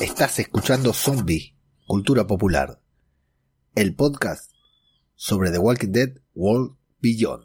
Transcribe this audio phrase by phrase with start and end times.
[0.00, 1.54] Estás escuchando Zombie,
[1.86, 2.80] Cultura Popular,
[3.74, 4.50] el podcast
[5.14, 7.44] sobre The Walking Dead World Beyond.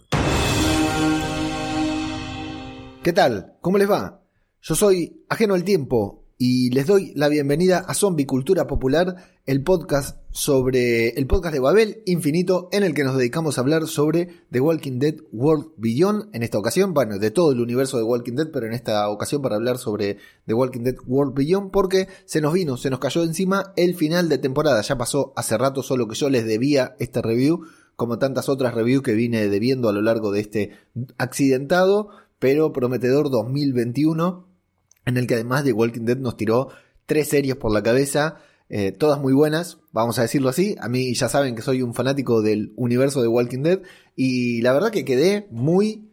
[3.04, 3.58] ¿Qué tal?
[3.60, 4.24] ¿Cómo les va?
[4.62, 9.62] Yo soy Ajeno al Tiempo y les doy la bienvenida a Zombie Cultura Popular, el
[9.62, 14.28] podcast sobre el podcast de Babel Infinito en el que nos dedicamos a hablar sobre
[14.50, 16.34] The Walking Dead World Beyond.
[16.34, 19.44] En esta ocasión, bueno, de todo el universo de Walking Dead, pero en esta ocasión
[19.44, 20.18] para hablar sobre
[20.48, 24.30] The Walking Dead World Beyond porque se nos vino, se nos cayó encima el final
[24.30, 27.62] de temporada, ya pasó hace rato solo que yo les debía este review
[27.96, 30.72] como tantas otras reviews que vine debiendo a lo largo de este
[31.18, 34.48] accidentado pero prometedor 2021
[35.06, 36.70] en el que además de Walking Dead nos tiró
[37.06, 38.38] tres series por la cabeza,
[38.70, 40.76] eh, todas muy buenas, vamos a decirlo así.
[40.80, 43.82] A mí ya saben que soy un fanático del universo de Walking Dead
[44.16, 46.12] y la verdad que quedé muy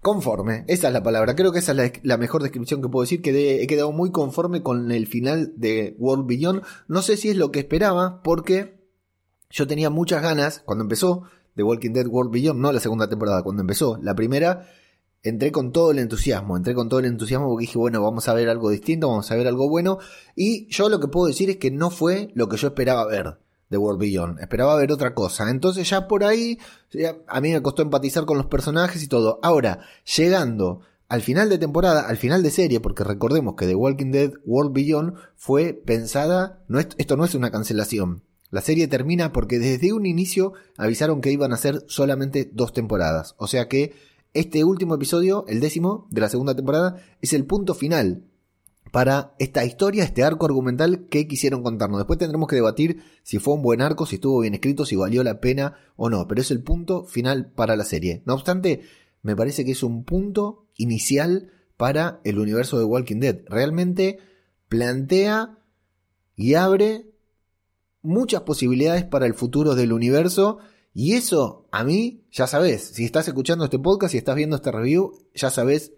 [0.00, 3.22] conforme, esa es la palabra, creo que esa es la, mejor descripción que puedo decir,
[3.24, 7.50] he quedado muy conforme con el final de World Beyond, no sé si es lo
[7.50, 8.84] que esperaba porque
[9.48, 11.22] yo tenía muchas ganas cuando empezó
[11.54, 13.98] The Walking Dead World Beyond, no la segunda temporada, cuando empezó.
[14.02, 14.66] La primera,
[15.24, 18.34] entré con todo el entusiasmo, entré con todo el entusiasmo porque dije, bueno, vamos a
[18.34, 19.98] ver algo distinto, vamos a ver algo bueno.
[20.36, 23.38] Y yo lo que puedo decir es que no fue lo que yo esperaba ver
[23.70, 25.50] de World Beyond, esperaba ver otra cosa.
[25.50, 26.58] Entonces ya por ahí,
[27.26, 29.40] a mí me costó empatizar con los personajes y todo.
[29.42, 29.80] Ahora,
[30.16, 34.32] llegando al final de temporada, al final de serie, porque recordemos que The Walking Dead
[34.44, 38.22] World Beyond fue pensada, no esto no es una cancelación.
[38.50, 43.34] La serie termina porque desde un inicio avisaron que iban a ser solamente dos temporadas.
[43.38, 43.94] O sea que
[44.34, 48.24] este último episodio, el décimo de la segunda temporada, es el punto final
[48.92, 51.98] para esta historia, este arco argumental que quisieron contarnos.
[51.98, 55.24] Después tendremos que debatir si fue un buen arco, si estuvo bien escrito, si valió
[55.24, 58.22] la pena o no, pero es el punto final para la serie.
[58.26, 58.82] No obstante,
[59.22, 63.40] me parece que es un punto inicial para el universo de Walking Dead.
[63.46, 64.18] Realmente
[64.68, 65.58] plantea
[66.36, 67.10] y abre
[68.02, 70.58] muchas posibilidades para el futuro del universo
[70.94, 74.70] y eso, a mí, ya sabes, si estás escuchando este podcast y estás viendo este
[74.70, 75.92] review, ya sabes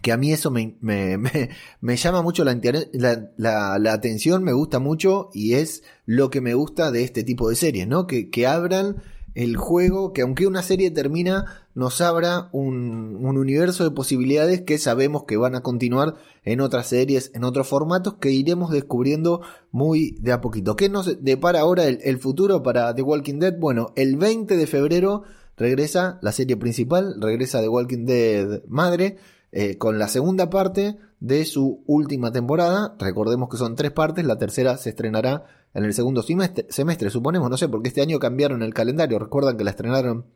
[0.00, 1.18] que a mí eso me, me,
[1.80, 2.58] me, llama mucho la,
[2.92, 7.48] la, la, atención, me gusta mucho y es lo que me gusta de este tipo
[7.48, 8.06] de series, ¿no?
[8.06, 9.02] Que, que abran
[9.34, 14.78] el juego, que aunque una serie termina, nos abra un, un, universo de posibilidades que
[14.78, 19.40] sabemos que van a continuar en otras series, en otros formatos, que iremos descubriendo
[19.70, 20.76] muy de a poquito.
[20.76, 23.58] ¿Qué nos depara ahora el, futuro para The Walking Dead?
[23.58, 25.22] Bueno, el 20 de febrero
[25.56, 29.16] regresa la serie principal, regresa The Walking Dead Madre,
[29.52, 32.96] eh, con la segunda parte de su última temporada.
[32.98, 35.44] Recordemos que son tres partes, la tercera se estrenará
[35.74, 39.18] en el segundo semestre, suponemos, no sé, porque este año cambiaron el calendario.
[39.18, 40.26] Recuerdan que la estrenaron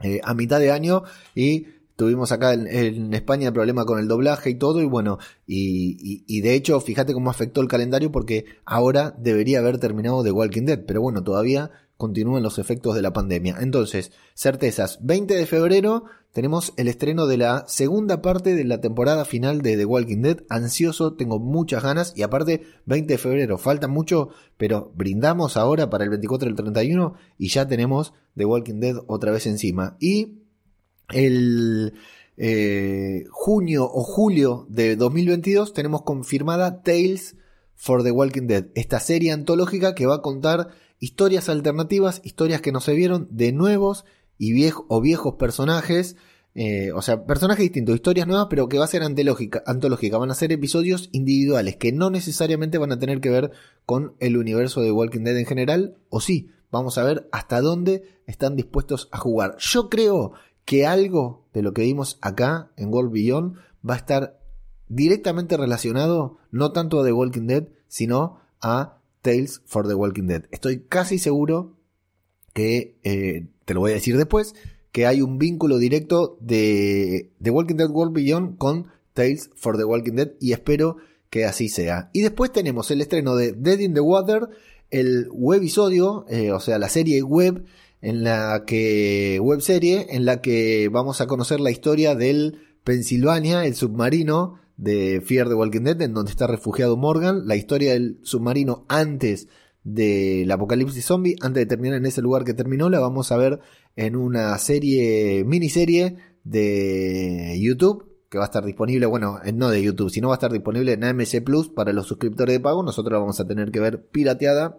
[0.00, 1.02] eh, a mitad de año
[1.34, 1.66] y
[1.96, 6.40] tuvimos acá en, España el problema con el doblaje y todo, y bueno, y, y,
[6.42, 10.84] de hecho, fíjate cómo afectó el calendario porque ahora debería haber terminado The Walking Dead,
[10.86, 13.56] pero bueno, todavía continúan los efectos de la pandemia.
[13.60, 19.24] Entonces, certezas, 20 de febrero tenemos el estreno de la segunda parte de la temporada
[19.24, 20.44] final de The Walking Dead.
[20.48, 26.04] Ansioso, tengo muchas ganas y aparte 20 de febrero, falta mucho, pero brindamos ahora para
[26.04, 29.96] el 24 y el 31 y ya tenemos The Walking Dead otra vez encima.
[29.98, 30.38] Y
[31.08, 31.94] el
[32.36, 37.34] eh, junio o julio de 2022 tenemos confirmada Tales
[37.74, 42.72] for The Walking Dead, esta serie antológica que va a contar historias alternativas, historias que
[42.72, 44.04] no se vieron de nuevos
[44.38, 46.16] y o viejos personajes.
[46.54, 50.18] Eh, o sea, personajes distintos, historias nuevas, pero que va a ser antológica, antológica.
[50.18, 53.52] Van a ser episodios individuales que no necesariamente van a tener que ver
[53.86, 55.98] con el universo de Walking Dead en general.
[56.08, 59.56] O sí, vamos a ver hasta dónde están dispuestos a jugar.
[59.58, 60.32] Yo creo
[60.64, 63.56] que algo de lo que vimos acá en World Beyond
[63.88, 64.40] va a estar
[64.88, 68.97] directamente relacionado no tanto a The Walking Dead, sino a
[69.28, 70.44] Tales for the Walking Dead.
[70.52, 71.76] Estoy casi seguro
[72.54, 74.54] que, eh, te lo voy a decir después,
[74.90, 79.84] que hay un vínculo directo de The Walking Dead World Beyond con Tales for the
[79.84, 80.96] Walking Dead y espero
[81.28, 82.08] que así sea.
[82.14, 84.48] Y después tenemos el estreno de Dead in the Water,
[84.88, 87.66] el webisodio, eh, o sea, la serie web
[88.00, 93.66] en la que web serie en la que vamos a conocer la historia del Pennsylvania,
[93.66, 98.18] el submarino de Fear the Walking Dead, en donde está refugiado Morgan, la historia del
[98.22, 99.48] submarino antes
[99.84, 103.60] del apocalipsis zombie, antes de terminar en ese lugar que terminó, la vamos a ver
[103.96, 110.10] en una serie, miniserie de YouTube, que va a estar disponible, bueno, no de YouTube,
[110.10, 113.18] sino va a estar disponible en AMC Plus para los suscriptores de pago, nosotros la
[113.18, 114.78] vamos a tener que ver pirateada,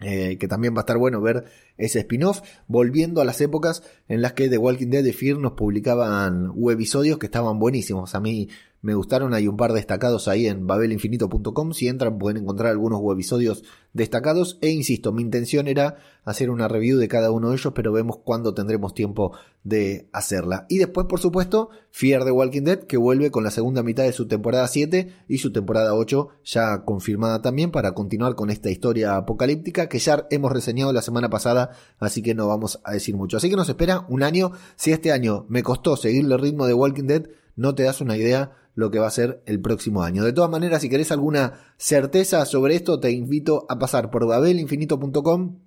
[0.00, 1.44] eh, que también va a estar bueno ver
[1.80, 5.52] ese spin-off, volviendo a las épocas en las que The Walking Dead y Fear nos
[5.52, 8.14] publicaban webisodios que estaban buenísimos.
[8.14, 8.48] A mí
[8.82, 13.62] me gustaron, hay un par destacados ahí en babelinfinito.com, si entran pueden encontrar algunos webisodios
[13.92, 17.92] destacados e insisto, mi intención era hacer una review de cada uno de ellos, pero
[17.92, 19.32] vemos cuándo tendremos tiempo
[19.64, 20.64] de hacerla.
[20.68, 24.12] Y después, por supuesto, Fear the Walking Dead, que vuelve con la segunda mitad de
[24.12, 29.16] su temporada 7 y su temporada 8 ya confirmada también para continuar con esta historia
[29.16, 33.36] apocalíptica que ya hemos reseñado la semana pasada, así que no vamos a decir mucho.
[33.36, 36.74] Así que nos espera un año, si este año me costó seguirle el ritmo de
[36.74, 37.26] Walking Dead,
[37.56, 40.24] no te das una idea lo que va a ser el próximo año.
[40.24, 45.58] De todas maneras, si querés alguna certeza sobre esto, te invito a pasar por babelinfinito.com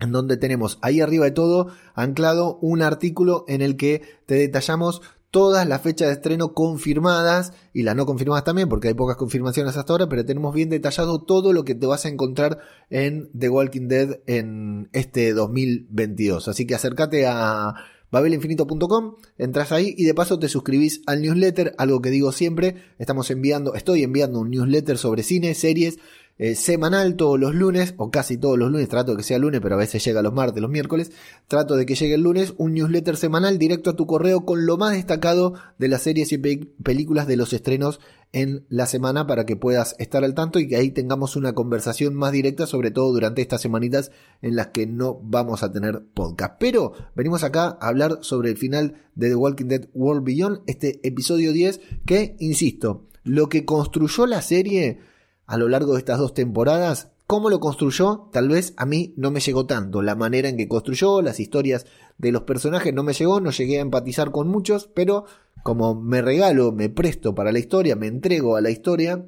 [0.00, 5.02] en donde tenemos ahí arriba de todo anclado un artículo en el que te detallamos
[5.34, 9.76] todas las fechas de estreno confirmadas y las no confirmadas también, porque hay pocas confirmaciones
[9.76, 13.48] hasta ahora, pero tenemos bien detallado todo lo que te vas a encontrar en The
[13.48, 16.46] Walking Dead en este 2022.
[16.46, 17.74] Así que acércate a
[18.12, 23.28] babelinfinito.com, entras ahí y de paso te suscribís al newsletter, algo que digo siempre, estamos
[23.32, 25.98] enviando, estoy enviando un newsletter sobre cine, series,
[26.36, 29.76] eh, semanal todos los lunes, o casi todos los lunes, trato que sea lunes, pero
[29.76, 31.12] a veces llega los martes, los miércoles,
[31.46, 34.76] trato de que llegue el lunes, un newsletter semanal directo a tu correo con lo
[34.76, 38.00] más destacado de las series y películas de los estrenos
[38.32, 42.14] en la semana para que puedas estar al tanto y que ahí tengamos una conversación
[42.14, 44.10] más directa, sobre todo durante estas semanitas
[44.42, 46.56] en las que no vamos a tener podcast.
[46.58, 50.98] Pero venimos acá a hablar sobre el final de The Walking Dead World Beyond, este
[51.06, 54.98] episodio 10 que, insisto, lo que construyó la serie
[55.46, 57.10] a lo largo de estas dos temporadas.
[57.26, 58.28] ¿Cómo lo construyó?
[58.32, 60.02] Tal vez a mí no me llegó tanto.
[60.02, 61.86] La manera en que construyó, las historias
[62.18, 65.24] de los personajes no me llegó, no llegué a empatizar con muchos, pero
[65.62, 69.26] como me regalo, me presto para la historia, me entrego a la historia,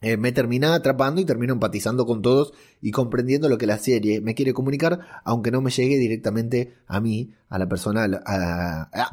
[0.00, 4.20] eh, me termina atrapando y termino empatizando con todos y comprendiendo lo que la serie
[4.20, 8.22] me quiere comunicar, aunque no me llegue directamente a mí, a la persona,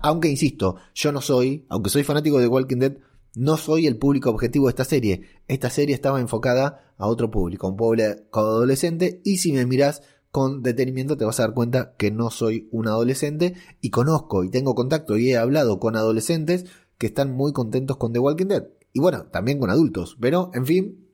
[0.01, 2.97] aunque insisto, yo no soy, aunque soy fanático de Walking Dead,
[3.35, 5.23] no soy el público objetivo de esta serie.
[5.47, 9.21] Esta serie estaba enfocada a otro público, un público adolescente.
[9.23, 10.01] Y si me miras
[10.31, 14.49] con detenimiento te vas a dar cuenta que no soy un adolescente y conozco y
[14.49, 16.65] tengo contacto y he hablado con adolescentes
[16.97, 18.67] que están muy contentos con The Walking Dead.
[18.91, 20.17] Y bueno, también con adultos.
[20.19, 21.07] Pero, en fin,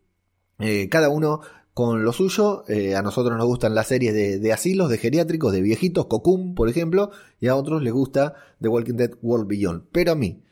[0.60, 1.42] eh, cada uno
[1.74, 2.64] con lo suyo.
[2.68, 6.54] Eh, a nosotros nos gustan las series de, de, asilos, de geriátricos, de viejitos, Cocoon,
[6.54, 9.84] por ejemplo, y a otros les gusta The Walking Dead World Beyond.
[9.92, 10.44] Pero a mí,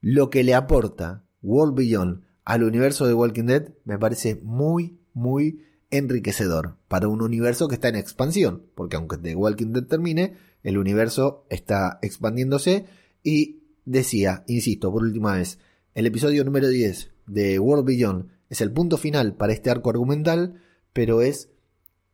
[0.00, 5.64] lo que le aporta World Beyond al universo de Walking Dead me parece muy, muy
[5.90, 10.78] enriquecedor para un universo que está en expansión, porque aunque The Walking Dead termine, el
[10.78, 12.86] universo está expandiéndose
[13.22, 15.58] y decía, insisto, por última vez,
[15.94, 20.60] el episodio número 10 de World Beyond es el punto final para este arco argumental,
[20.92, 21.50] pero es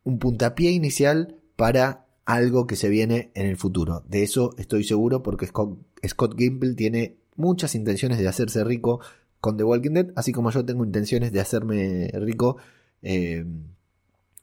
[0.03, 4.03] un puntapié inicial para algo que se viene en el futuro.
[4.07, 9.01] De eso estoy seguro porque Scott, Scott Gimple tiene muchas intenciones de hacerse rico
[9.39, 12.57] con The Walking Dead, así como yo tengo intenciones de hacerme rico
[13.01, 13.45] eh,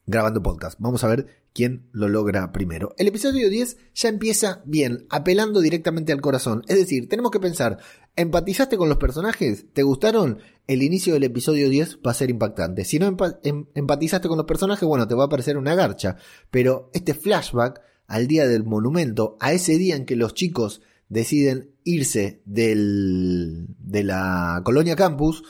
[0.07, 0.79] grabando podcast.
[0.79, 2.95] Vamos a ver quién lo logra primero.
[2.99, 6.63] El episodio 10 ya empieza bien, apelando directamente al corazón.
[6.69, 7.79] Es decir, tenemos que pensar,
[8.17, 9.67] ¿empatizaste con los personajes?
[9.73, 10.39] ¿Te gustaron?
[10.67, 12.85] El inicio del episodio 10 va a ser impactante.
[12.85, 16.17] Si no em-, empatizaste con los personajes, bueno, te va a parecer una garcha.
[16.51, 21.75] Pero este flashback al día del monumento, a ese día en que los chicos deciden
[21.85, 25.45] irse del, de la colonia campus,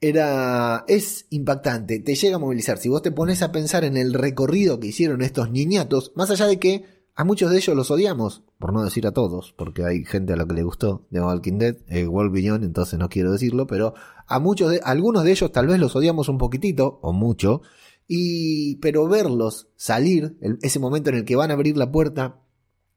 [0.00, 2.76] era, es impactante, te llega a movilizar.
[2.76, 6.46] Si vos te pones a pensar en el recorrido que hicieron estos niñatos, más allá
[6.46, 10.04] de que a muchos de ellos los odiamos, por no decir a todos, porque hay
[10.04, 13.32] gente a la que le gustó de Walking Dead, eh, World Beyond, entonces no quiero
[13.32, 13.94] decirlo, pero
[14.26, 17.62] a muchos de, algunos de ellos tal vez los odiamos un poquitito, o mucho,
[18.06, 22.43] y, pero verlos salir, ese momento en el que van a abrir la puerta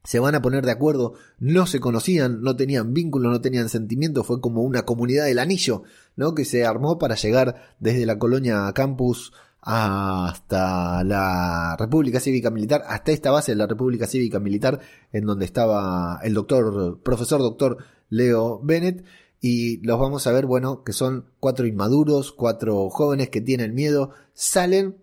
[0.08, 4.24] se van a poner de acuerdo, no se conocían, no tenían vínculo, no tenían sentimiento,
[4.24, 5.84] fue como una comunidad del anillo,
[6.16, 6.34] ¿no?
[6.34, 13.12] Que se armó para llegar desde la colonia campus hasta la República Cívica Militar, hasta
[13.12, 14.80] esta base de la República Cívica Militar,
[15.12, 19.04] en donde estaba el doctor, profesor doctor Leo Bennett,
[19.42, 24.12] y los vamos a ver, bueno, que son cuatro inmaduros, cuatro jóvenes que tienen miedo,
[24.34, 24.96] salen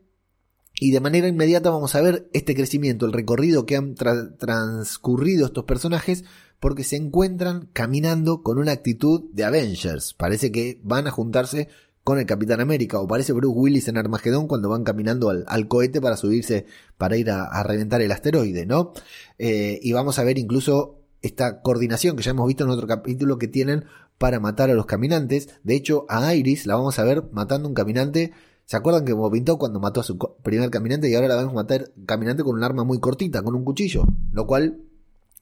[0.81, 5.65] y de manera inmediata vamos a ver este crecimiento, el recorrido que han transcurrido estos
[5.65, 6.25] personajes,
[6.59, 10.15] porque se encuentran caminando con una actitud de Avengers.
[10.15, 11.69] Parece que van a juntarse
[12.03, 16.01] con el Capitán América, o parece Bruce Willis en Armagedón cuando van caminando al, cohete
[16.03, 16.67] para subirse,
[16.99, 18.93] para ir a, reventar el asteroide, ¿no?
[19.39, 23.39] Eh, y vamos a ver incluso esta coordinación que ya hemos visto en otro capítulo
[23.39, 23.85] que tienen
[24.19, 25.49] para matar a los caminantes.
[25.63, 28.33] De hecho, a Iris la vamos a ver matando un caminante
[28.67, 31.55] ¿Se acuerdan que como pintó cuando mató a su primer caminante y ahora la vemos
[31.55, 34.05] matar caminante con un arma muy cortita, con un cuchillo?
[34.33, 34.81] Lo cual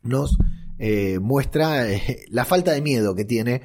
[0.03, 0.37] nos
[0.79, 3.63] eh, muestra eh, la falta de miedo que tiene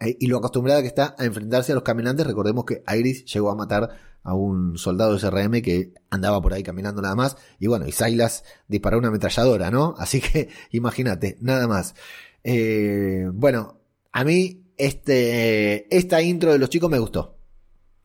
[0.00, 2.26] eh, y lo acostumbrada que está a enfrentarse a los caminantes.
[2.26, 3.90] Recordemos que Iris llegó a matar
[4.24, 7.36] a un soldado de SRM que andaba por ahí caminando nada más.
[7.60, 9.94] Y bueno, y Silas disparó una ametralladora, ¿no?
[9.98, 11.94] Así que imagínate, nada más.
[13.32, 13.78] bueno,
[14.10, 17.37] a mí este, esta intro de los chicos me gustó.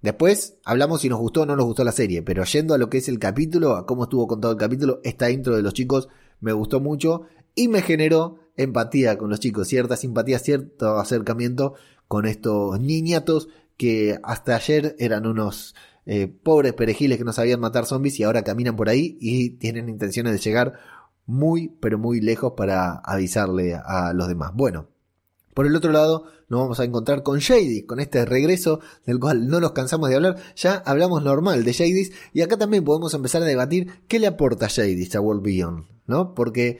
[0.03, 2.89] Después hablamos si nos gustó o no nos gustó la serie, pero yendo a lo
[2.89, 6.09] que es el capítulo, a cómo estuvo contado el capítulo, esta intro de los chicos
[6.41, 7.21] me gustó mucho
[7.55, 11.75] y me generó empatía con los chicos, cierta simpatía, cierto acercamiento
[12.09, 15.73] con estos niñatos que hasta ayer eran unos
[16.05, 19.87] eh, pobres perejiles que no sabían matar zombies y ahora caminan por ahí y tienen
[19.87, 20.73] intenciones de llegar
[21.25, 24.51] muy, pero muy lejos para avisarle a los demás.
[24.53, 24.89] Bueno,
[25.53, 29.47] por el otro lado, nos vamos a encontrar con Shady, con este regreso del cual
[29.47, 30.37] no nos cansamos de hablar.
[30.55, 34.67] Ya hablamos normal de Shady y acá también podemos empezar a debatir qué le aporta
[34.67, 36.33] Shady a World Beyond, ¿no?
[36.33, 36.79] Porque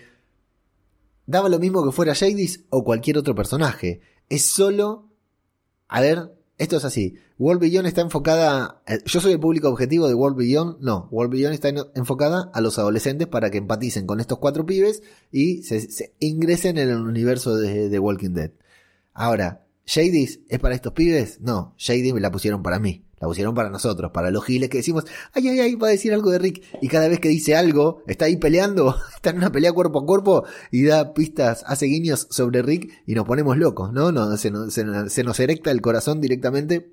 [1.25, 4.01] daba lo mismo que fuera Jadis o cualquier otro personaje.
[4.29, 5.09] Es solo.
[5.87, 7.15] A ver, esto es así.
[7.37, 8.81] World Beyond está enfocada.
[8.87, 10.77] Eh, yo soy el público objetivo de World Beyond.
[10.81, 15.03] No, World Beyond está enfocada a los adolescentes para que empaticen con estos cuatro pibes
[15.31, 18.51] y se, ingresen en el universo de Walking Dead.
[19.13, 21.39] Ahora, ¿Jadis es para estos pibes?
[21.41, 23.05] No, Jadis me la pusieron para mí.
[23.19, 26.13] La pusieron para nosotros, para los giles que decimos, ay, ay, ay, va a decir
[26.13, 26.61] algo de Rick.
[26.81, 30.05] Y cada vez que dice algo, está ahí peleando, está en una pelea cuerpo a
[30.05, 34.11] cuerpo y da pistas, hace guiños sobre Rick y nos ponemos locos, ¿no?
[34.11, 36.91] no se, nos erecta el corazón directamente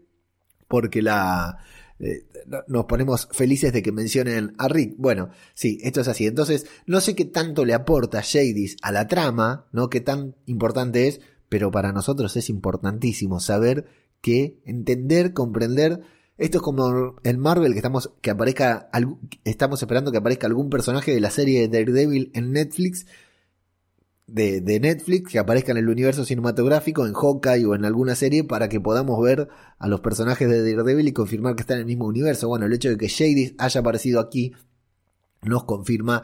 [0.69, 1.59] porque la,
[1.99, 2.25] eh,
[2.69, 4.95] nos ponemos felices de que mencionen a Rick.
[4.97, 6.27] Bueno, sí, esto es así.
[6.27, 9.91] Entonces, no sé qué tanto le aporta Jadis a la trama, ¿no?
[9.91, 13.85] Qué tan importante es, pero para nosotros es importantísimo saber
[14.23, 16.01] que entender, comprender
[16.39, 18.89] esto es como el Marvel que estamos que aparezca
[19.45, 23.05] estamos esperando que aparezca algún personaje de la serie de Daredevil en Netflix
[24.27, 28.45] de, de, Netflix que aparezca en el universo cinematográfico en Hawkeye o en alguna serie
[28.45, 31.87] para que podamos ver a los personajes de Daredevil y confirmar que están en el
[31.87, 32.49] mismo universo.
[32.49, 34.53] Bueno, el hecho de que Shady haya aparecido aquí
[35.43, 36.23] nos confirma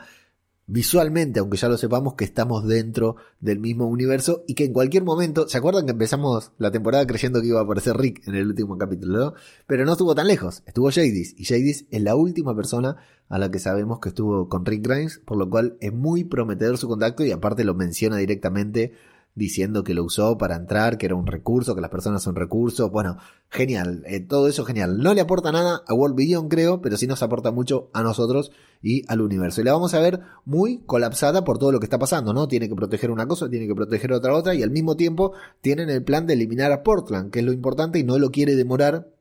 [0.66, 5.04] visualmente, aunque ya lo sepamos, que estamos dentro del mismo universo y que en cualquier
[5.04, 8.48] momento, ¿se acuerdan que empezamos la temporada creyendo que iba a aparecer Rick en el
[8.48, 9.34] último capítulo, ¿no?
[9.66, 12.96] Pero no estuvo tan lejos, estuvo Jadis y Jadis es la última persona
[13.28, 16.78] a la que sabemos que estuvo con Rick Grimes, por lo cual es muy prometedor
[16.78, 18.92] su contacto y aparte lo menciona directamente
[19.36, 22.90] diciendo que lo usó para entrar, que era un recurso, que las personas son recursos.
[22.90, 23.18] Bueno,
[23.50, 24.98] genial, eh, todo eso genial.
[24.98, 28.50] No le aporta nada a World Vision, creo, pero sí nos aporta mucho a nosotros
[28.82, 29.60] y al universo.
[29.60, 32.48] Y la vamos a ver muy colapsada por todo lo que está pasando, ¿no?
[32.48, 35.90] Tiene que proteger una cosa, tiene que proteger otra otra, y al mismo tiempo tienen
[35.90, 39.12] el plan de eliminar a Portland, que es lo importante, y no lo quiere demorar,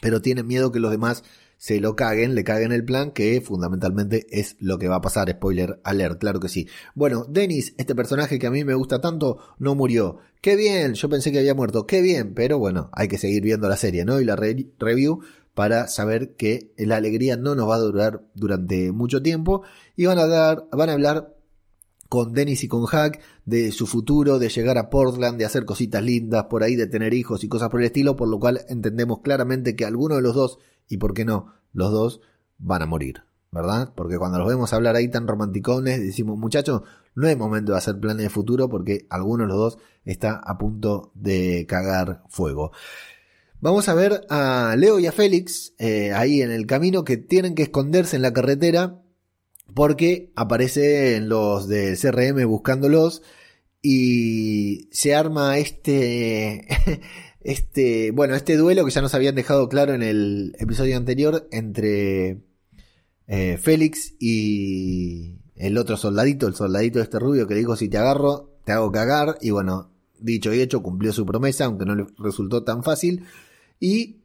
[0.00, 1.24] pero tienen miedo que los demás
[1.58, 5.28] se lo caguen, le caguen el plan, que fundamentalmente es lo que va a pasar.
[5.28, 6.68] Spoiler alert, claro que sí.
[6.94, 10.18] Bueno, Dennis, este personaje que a mí me gusta tanto, no murió.
[10.40, 13.68] Qué bien, yo pensé que había muerto, qué bien, pero bueno, hay que seguir viendo
[13.68, 14.20] la serie, ¿no?
[14.20, 15.20] Y la review
[15.54, 19.62] para saber que la alegría no nos va a durar durante mucho tiempo
[19.96, 21.34] y van a dar, van a hablar
[22.08, 26.02] con Dennis y con Hack de su futuro, de llegar a Portland, de hacer cositas
[26.02, 29.20] lindas por ahí, de tener hijos y cosas por el estilo, por lo cual entendemos
[29.20, 32.20] claramente que alguno de los dos y por qué no, los dos
[32.58, 33.92] van a morir, ¿verdad?
[33.94, 36.82] Porque cuando los vemos hablar ahí tan romanticones, decimos, muchachos,
[37.14, 40.56] no es momento de hacer planes de futuro porque alguno de los dos está a
[40.56, 42.72] punto de cagar fuego.
[43.60, 47.56] Vamos a ver a Leo y a Félix eh, ahí en el camino que tienen
[47.56, 49.02] que esconderse en la carretera
[49.74, 53.22] porque aparecen los del CRM buscándolos
[53.82, 56.66] y se arma este
[57.40, 62.42] este, bueno, este duelo que ya nos habían dejado claro en el episodio anterior entre
[63.26, 67.98] eh, Félix y el otro soldadito, el soldadito de este rubio que dijo si te
[67.98, 69.38] agarro, te hago cagar.
[69.40, 73.24] Y bueno, dicho y hecho, cumplió su promesa, aunque no le resultó tan fácil.
[73.80, 74.22] Y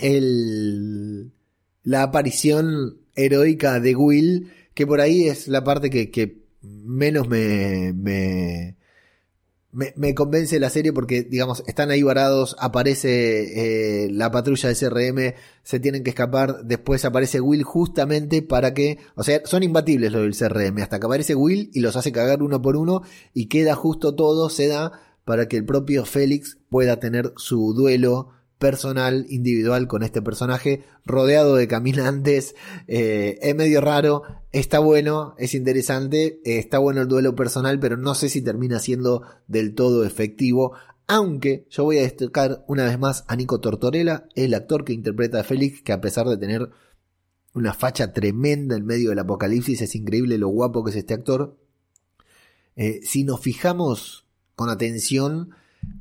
[0.00, 1.32] el,
[1.82, 8.76] la aparición heroica de Will, que por ahí es la parte que, menos me, me,
[9.72, 15.34] me, convence la serie porque, digamos, están ahí varados, aparece eh, la patrulla de CRM,
[15.62, 20.22] se tienen que escapar, después aparece Will justamente para que, o sea, son imbatibles los
[20.22, 23.02] del CRM, hasta que aparece Will y los hace cagar uno por uno
[23.32, 24.92] y queda justo todo, se da
[25.24, 31.56] para que el propio Félix pueda tener su duelo personal, individual con este personaje, rodeado
[31.56, 32.54] de caminantes,
[32.86, 38.14] eh, es medio raro, está bueno, es interesante, está bueno el duelo personal, pero no
[38.14, 40.74] sé si termina siendo del todo efectivo,
[41.06, 45.40] Aunque yo voy a destacar una vez más a Nico Tortorella, el actor que interpreta
[45.40, 46.70] a Félix, que a pesar de tener
[47.52, 51.58] una facha tremenda en medio del apocalipsis, es increíble lo guapo que es este actor.
[52.76, 55.50] Eh, si nos fijamos con atención,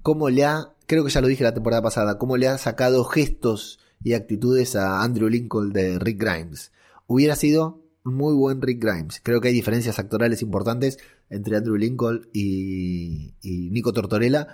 [0.02, 3.04] cómo le ha, creo que ya lo dije la temporada pasada, cómo le ha sacado
[3.04, 6.72] gestos y actitudes a Andrew Lincoln de Rick Grimes.
[7.08, 9.22] Hubiera sido muy buen Rick Grimes.
[9.24, 11.00] Creo que hay diferencias actorales importantes
[11.30, 14.48] entre Andrew Lincoln y, y Nico Tortorella,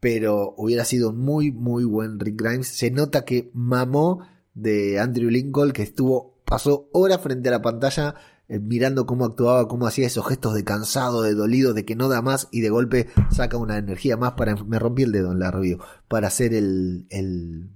[0.00, 2.68] pero hubiera sido muy, muy buen Rick Grimes.
[2.68, 8.14] Se nota que mamó de Andrew Lincoln, que estuvo pasó horas frente a la pantalla
[8.60, 12.22] mirando cómo actuaba, cómo hacía esos gestos de cansado, de dolido, de que no da
[12.22, 14.56] más y de golpe saca una energía más para...
[14.64, 15.78] Me rompí el dedo en la review.
[16.08, 17.70] Para hacer el, el...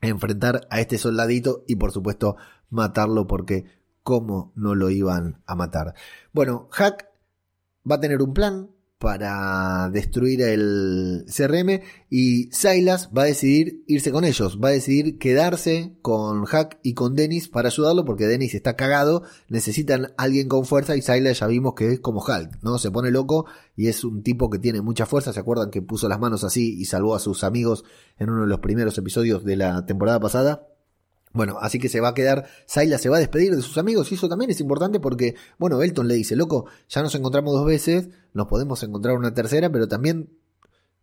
[0.00, 2.36] enfrentar a este soldadito y por supuesto
[2.70, 3.64] matarlo porque
[4.02, 5.94] cómo no lo iban a matar.
[6.32, 7.08] Bueno, Hack
[7.88, 11.80] va a tener un plan, para destruir el CRM
[12.10, 16.92] y Silas va a decidir irse con ellos, va a decidir quedarse con Hack y
[16.92, 21.46] con Dennis para ayudarlo porque Dennis está cagado, necesitan alguien con fuerza y Silas ya
[21.46, 22.76] vimos que es como Hulk, ¿no?
[22.76, 26.06] Se pone loco y es un tipo que tiene mucha fuerza, ¿se acuerdan que puso
[26.06, 27.84] las manos así y salvó a sus amigos
[28.18, 30.66] en uno de los primeros episodios de la temporada pasada?
[31.32, 34.10] Bueno, así que se va a quedar, Sayla se va a despedir de sus amigos
[34.10, 37.64] y eso también es importante porque, bueno, Elton le dice, loco, ya nos encontramos dos
[37.64, 40.30] veces, nos podemos encontrar una tercera, pero también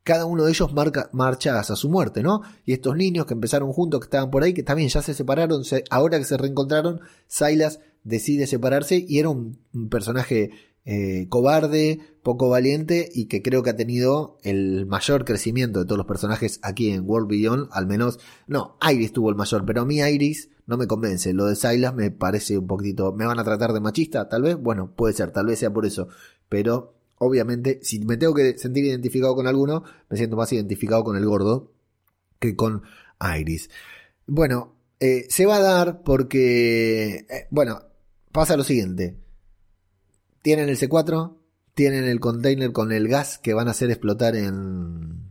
[0.03, 2.41] cada uno de ellos marca, marcha hacia su muerte, ¿no?
[2.65, 5.63] Y estos niños que empezaron juntos, que estaban por ahí, que también ya se separaron,
[5.89, 10.51] ahora que se reencontraron, Silas decide separarse y era un personaje
[10.89, 15.97] eh, cobarde, poco valiente y que creo que ha tenido el mayor crecimiento de todos
[15.97, 19.85] los personajes aquí en World Beyond, al menos, no, Iris tuvo el mayor, pero a
[19.85, 23.43] mí Iris no me convence, lo de Silas me parece un poquito, me van a
[23.43, 26.07] tratar de machista, tal vez, bueno, puede ser, tal vez sea por eso,
[26.47, 31.17] pero obviamente si me tengo que sentir identificado con alguno, me siento más identificado con
[31.17, 31.73] el gordo
[32.39, 32.83] que con
[33.37, 33.69] Iris.
[34.25, 37.81] Bueno, eh, se va a dar porque, eh, bueno,
[38.31, 39.26] pasa lo siguiente
[40.41, 41.35] tienen el C4,
[41.73, 45.25] tienen el container con el gas que van a hacer explotar en,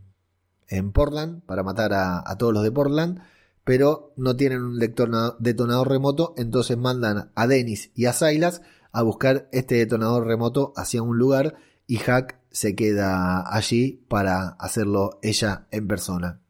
[0.93, 3.21] Portland para matar a, todos los de Portland,
[3.63, 9.49] pero no tienen un detonador remoto, entonces mandan a Dennis y a Silas a buscar
[9.51, 15.87] este detonador remoto hacia un lugar y Hack se queda allí para hacerlo ella en
[15.87, 16.41] persona.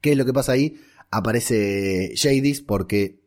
[0.00, 0.80] ¿Qué es lo que pasa ahí?
[1.10, 3.19] Aparece Jadis porque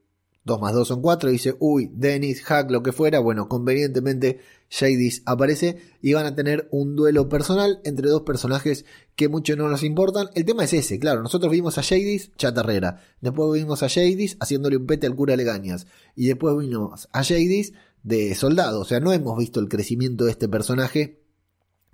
[0.46, 5.22] 2 más 2 son 4, dice, uy, Dennis, Hack, lo que fuera, bueno, convenientemente Jadis
[5.26, 9.84] aparece y van a tener un duelo personal entre dos personajes que mucho no nos
[9.84, 10.28] importan.
[10.36, 14.78] El tema es ese, claro, nosotros vimos a Jadis chatarrera, después vimos a Jadis haciéndole
[14.78, 19.14] un pete al cura Legañas y después vimos a Jadis de soldado, o sea, no
[19.14, 21.22] hemos visto el crecimiento de este personaje.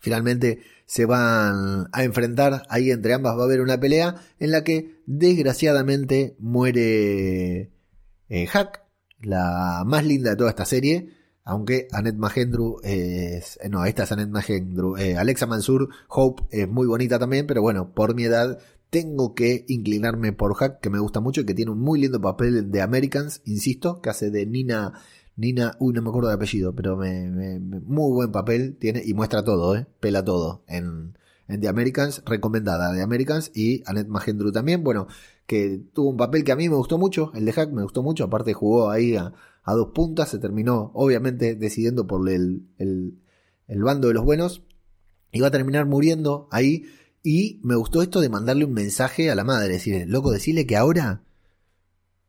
[0.02, 4.64] Finalmente se van a enfrentar, ahí entre ambas va a haber una pelea en la
[4.64, 7.70] que desgraciadamente muere
[8.30, 8.84] Hack,
[9.22, 11.10] la más linda de toda esta serie.
[11.44, 13.58] Aunque Annette Magendru es.
[13.62, 14.98] Eh, no, esta es Annette Magendru.
[14.98, 19.65] Eh, Alexa Mansur, Hope es muy bonita también, pero bueno, por mi edad tengo que
[19.68, 22.82] inclinarme por Hack, que me gusta mucho y que tiene un muy lindo papel de
[22.82, 24.94] Americans, insisto, que hace de Nina.
[25.36, 29.44] Nina, uy, no me acuerdo de apellido, pero me, muy buen papel tiene y muestra
[29.44, 29.88] todo, ¿eh?
[30.00, 34.84] pela todo en, en The Americans, recomendada The Americans y Annette Magendru también.
[34.84, 35.08] Bueno,
[35.50, 38.04] que tuvo un papel que a mí me gustó mucho, el de Hack me gustó
[38.04, 39.34] mucho, aparte jugó ahí a,
[39.66, 44.62] dos puntas, se terminó obviamente decidiendo por el, el, bando de los buenos,
[45.42, 46.86] va a terminar muriendo ahí,
[47.24, 50.78] y me gustó esto de mandarle un mensaje a la madre, decirle, loco, decirle que
[50.78, 51.24] ahora,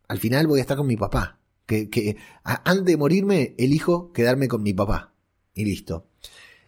[0.08, 4.48] al final voy a estar con mi papá, que, que antes de morirme elijo quedarme
[4.48, 5.12] con mi papá,
[5.52, 6.06] y listo.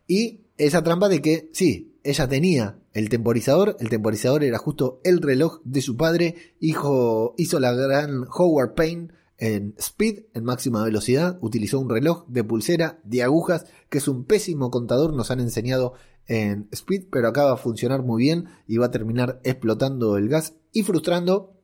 [0.07, 5.21] Y esa trampa de que, sí, ella tenía el temporizador, el temporizador era justo el
[5.23, 11.39] reloj de su padre, hijo, hizo la gran Howard Payne en Speed, en máxima velocidad,
[11.41, 15.95] utilizó un reloj de pulsera de agujas, que es un pésimo contador, nos han enseñado
[16.27, 20.55] en Speed, pero acaba de funcionar muy bien y va a terminar explotando el gas
[20.73, 21.57] y frustrando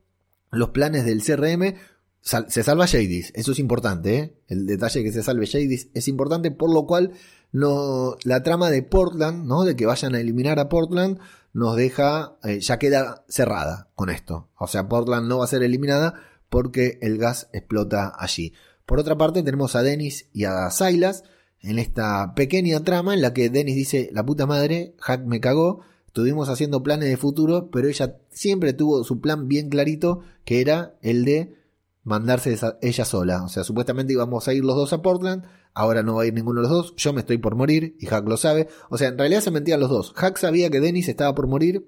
[0.50, 1.74] los planes del CRM.
[2.20, 4.34] se salva Jadis, eso es importante, ¿eh?
[4.48, 7.12] el detalle que se salve Jadis es importante, por lo cual
[7.52, 9.64] no, la trama de Portland, ¿no?
[9.64, 11.18] De que vayan a eliminar a Portland,
[11.52, 14.48] nos deja, eh, ya queda cerrada con esto.
[14.58, 16.14] O sea, Portland no va a ser eliminada
[16.48, 18.52] porque el gas explota allí.
[18.87, 21.24] Por otra parte, tenemos a Dennis y a Silas
[21.61, 25.80] en esta pequeña trama en la que Dennis dice, la puta madre, Hack me cagó,
[26.06, 30.94] estuvimos haciendo planes de futuro, pero ella siempre tuvo su plan bien clarito, que era
[31.02, 31.57] el de
[32.04, 33.44] mandarse ella sola.
[33.44, 36.34] O sea, supuestamente íbamos a ir los dos a Portland, ahora no va a ir
[36.34, 38.68] ninguno de los dos, yo me estoy por morir y Hack lo sabe.
[38.90, 40.12] O sea, en realidad se mentían los dos.
[40.16, 41.87] Hack sabía que Dennis estaba por morir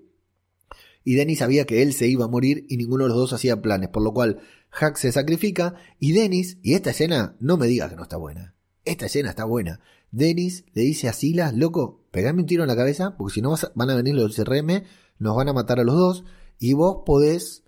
[1.04, 3.62] y Dennis sabía que él se iba a morir y ninguno de los dos hacía
[3.62, 7.90] planes, por lo cual Hack se sacrifica y Dennis, y esta escena no me digas
[7.90, 9.80] que no está buena, esta escena está buena.
[10.10, 13.54] Dennis le dice a Silas, loco, pegame un tiro en la cabeza, porque si no
[13.74, 14.82] van a venir los CRM,
[15.18, 16.24] nos van a matar a los dos,
[16.58, 17.64] y vos podés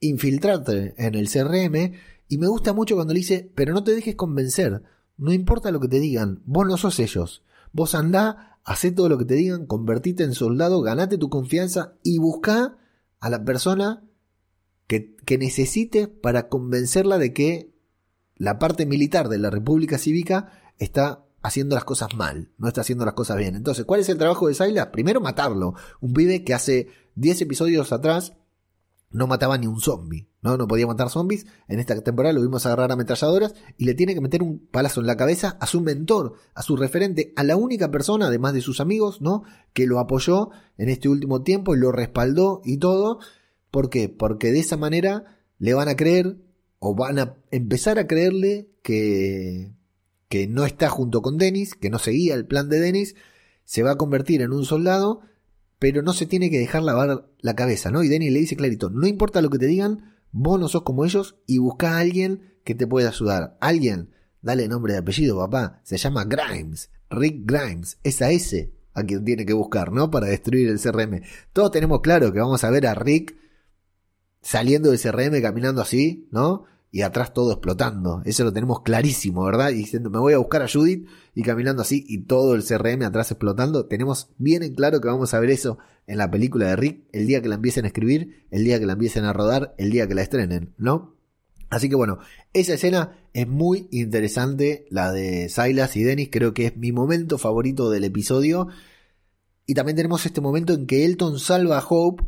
[0.00, 1.94] infiltrarte en el CRM,
[2.28, 4.82] y me gusta mucho cuando le dice, pero no te dejes convencer,
[5.16, 9.18] no importa lo que te digan, vos no sos ellos, vos andá, hacé todo lo
[9.18, 12.76] que te digan, convertite en soldado, ganate tu confianza y busca
[13.18, 14.04] a la persona
[14.86, 17.72] que, que necesite para convencerla de que
[18.36, 23.04] la parte militar de la República Cívica está haciendo las cosas mal, no está haciendo
[23.04, 23.56] las cosas bien.
[23.56, 24.88] Entonces, ¿cuál es el trabajo de Silas?
[24.88, 25.74] Primero matarlo.
[26.00, 28.34] Un pibe que hace 10 episodios atrás
[29.10, 30.56] no mataba ni un zombie, ¿no?
[30.56, 31.46] No podía matar zombies.
[31.66, 35.06] En esta temporada lo vimos agarrar ametralladoras y le tiene que meter un palazo en
[35.06, 38.80] la cabeza a su mentor, a su referente, a la única persona, además de sus
[38.80, 39.44] amigos, ¿no?
[39.72, 43.20] Que lo apoyó en este último tiempo y lo respaldó y todo.
[43.70, 44.08] ¿Por qué?
[44.08, 46.36] Porque de esa manera le van a creer
[46.78, 49.72] o van a empezar a creerle que,
[50.28, 53.14] que no está junto con Dennis, que no seguía el plan de Dennis,
[53.64, 55.22] se va a convertir en un soldado,
[55.78, 58.02] pero no se tiene que dejar lavar la cabeza, ¿no?
[58.02, 61.04] Y Dennis le dice clarito, no importa lo que te digan, vos no sos como
[61.04, 63.56] ellos y busca a alguien que te pueda ayudar.
[63.60, 64.10] Alguien,
[64.42, 69.24] dale nombre de apellido, papá, se llama Grimes, Rick Grimes, es a ese a quien
[69.24, 70.10] tiene que buscar, ¿no?
[70.10, 71.22] Para destruir el CRM.
[71.52, 73.36] Todos tenemos claro que vamos a ver a Rick
[74.42, 76.64] saliendo del CRM caminando así, ¿no?
[76.90, 78.22] Y atrás todo explotando.
[78.24, 79.70] Eso lo tenemos clarísimo, ¿verdad?
[79.70, 83.02] Y diciendo, me voy a buscar a Judith y caminando así y todo el CRM
[83.02, 83.86] atrás explotando.
[83.86, 87.26] Tenemos bien en claro que vamos a ver eso en la película de Rick el
[87.26, 90.08] día que la empiecen a escribir, el día que la empiecen a rodar, el día
[90.08, 91.18] que la estrenen, ¿no?
[91.70, 92.18] Así que bueno,
[92.54, 97.36] esa escena es muy interesante, la de Silas y Dennis, creo que es mi momento
[97.36, 98.68] favorito del episodio.
[99.66, 102.24] Y también tenemos este momento en que Elton salva a Hope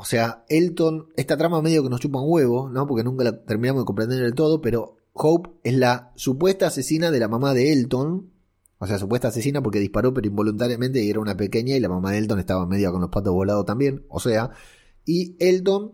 [0.00, 2.86] o sea, Elton, esta trama medio que nos chupa un huevo, ¿no?
[2.86, 7.20] Porque nunca la terminamos de comprender del todo, pero Hope es la supuesta asesina de
[7.20, 8.30] la mamá de Elton.
[8.78, 12.12] O sea, supuesta asesina porque disparó pero involuntariamente y era una pequeña y la mamá
[12.12, 14.06] de Elton estaba medio con los patos volados también.
[14.08, 14.52] O sea,
[15.04, 15.92] y Elton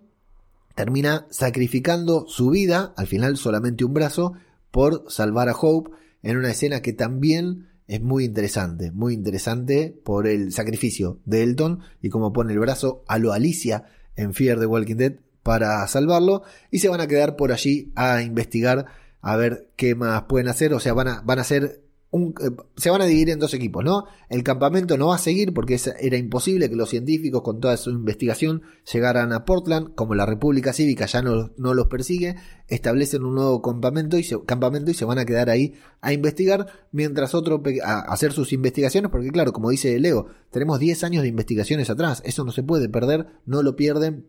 [0.77, 4.35] termina sacrificando su vida, al final solamente un brazo,
[4.71, 5.91] por salvar a Hope
[6.23, 11.81] en una escena que también es muy interesante, muy interesante por el sacrificio de Elton
[12.03, 13.85] y cómo pone el brazo a lo Alicia
[14.17, 16.43] en Fear the Walking Dead para salvarlo.
[16.71, 18.87] Y se van a quedar por allí a investigar
[19.21, 21.83] a ver qué más pueden hacer, o sea, van a, van a ser
[22.25, 24.05] eh, se van a dividir en dos equipos, ¿no?
[24.29, 27.91] El campamento no va a seguir porque era imposible que los científicos con toda su
[27.91, 32.37] investigación llegaran a Portland, como la República Cívica ya no, los persigue,
[32.69, 36.67] establecen un nuevo campamento y, se, campamento y se van a quedar ahí a investigar,
[36.93, 41.29] mientras otro a hacer sus investigaciones, porque claro, como dice Leo, tenemos 10 años de
[41.29, 44.27] investigaciones atrás, eso no se puede perder, no lo pierden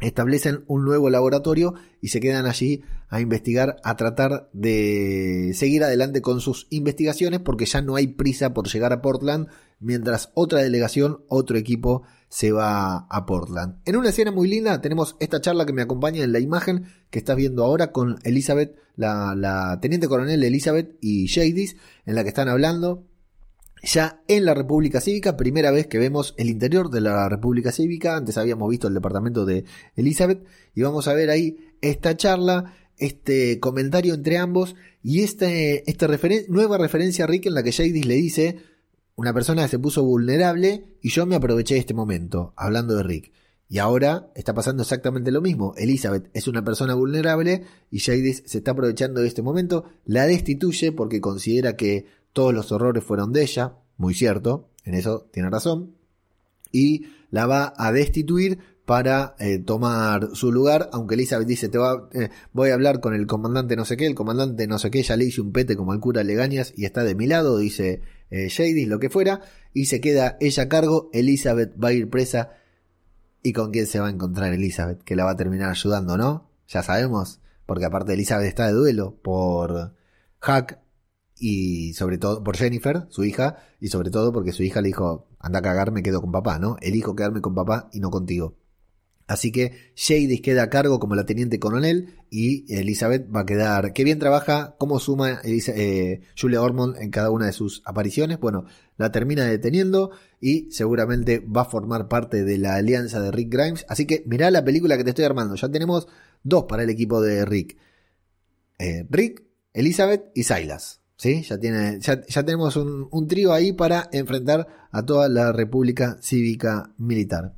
[0.00, 6.22] establecen un nuevo laboratorio y se quedan allí a investigar, a tratar de seguir adelante
[6.22, 11.24] con sus investigaciones porque ya no hay prisa por llegar a Portland, mientras otra delegación,
[11.28, 13.80] otro equipo se va a Portland.
[13.84, 17.18] En una escena muy linda tenemos esta charla que me acompaña en la imagen que
[17.18, 22.48] estás viendo ahora con Elizabeth, la, teniente coronel Elizabeth y Jadis, en la que están
[22.48, 23.04] hablando
[23.82, 28.16] ya en la República Cívica, primera vez que vemos el interior de la República Cívica,
[28.16, 29.64] antes habíamos visto el departamento de
[29.96, 36.08] Elizabeth, y vamos a ver ahí esta charla, este comentario entre ambos, y este, esta
[36.48, 38.58] nueva referencia a Rick en la que Jadis le dice,
[39.16, 43.32] una persona se puso vulnerable, y yo me aproveché de este momento, hablando de Rick.
[43.72, 45.74] Y ahora está pasando exactamente lo mismo.
[45.76, 50.90] Elizabeth es una persona vulnerable y Jadis se está aprovechando de este momento, la destituye
[50.90, 55.94] porque considera que todos los horrores fueron de ella, muy cierto, en eso tiene razón,
[56.72, 58.58] y la va a destituir
[58.90, 63.14] para eh, tomar su lugar, aunque Elizabeth dice, te va, eh, voy a hablar con
[63.14, 65.76] el comandante no sé qué, el comandante no sé qué, ya le hice un pete
[65.76, 69.42] como al cura Legañas y está de mi lado, dice eh, Shady, lo que fuera,
[69.72, 72.50] y se queda ella a cargo, Elizabeth va a ir presa,
[73.44, 75.02] ¿y con quién se va a encontrar Elizabeth?
[75.04, 76.50] Que la va a terminar ayudando, ¿no?
[76.66, 79.94] Ya sabemos, porque aparte Elizabeth está de duelo por
[80.40, 80.80] Hack,
[81.40, 85.26] y sobre todo por Jennifer, su hija, y sobre todo porque su hija le dijo,
[85.40, 86.76] anda a cagar, me quedo con papá, ¿no?
[86.80, 88.56] Elijo quedarme con papá y no contigo.
[89.30, 93.92] Así que Shady queda a cargo como la teniente coronel y Elizabeth va a quedar.
[93.92, 98.40] Qué bien trabaja, cómo suma eh, Julia Ormond en cada una de sus apariciones.
[98.40, 98.64] Bueno,
[98.96, 103.86] la termina deteniendo y seguramente va a formar parte de la alianza de Rick Grimes.
[103.88, 105.54] Así que mirá la película que te estoy armando.
[105.54, 106.08] Ya tenemos
[106.42, 107.76] dos para el equipo de Rick:
[108.80, 110.99] eh, Rick, Elizabeth y Silas.
[111.20, 111.42] ¿Sí?
[111.42, 116.94] Ya, tiene, ya, tenemos un, un, trío ahí para enfrentar a toda la República Cívica
[116.96, 117.52] Militar.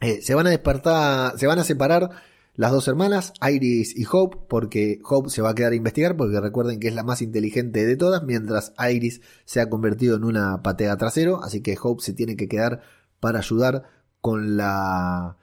[0.00, 2.08] Eh, se van a despertar, se van a separar
[2.54, 6.40] las dos hermanas, Iris y Hope, porque Hope se va a quedar a investigar, porque
[6.40, 10.62] recuerden que es la más inteligente de todas, mientras Iris se ha convertido en una
[10.62, 12.80] patea trasero, así que Hope se tiene que quedar
[13.20, 13.82] para ayudar
[14.22, 15.36] con la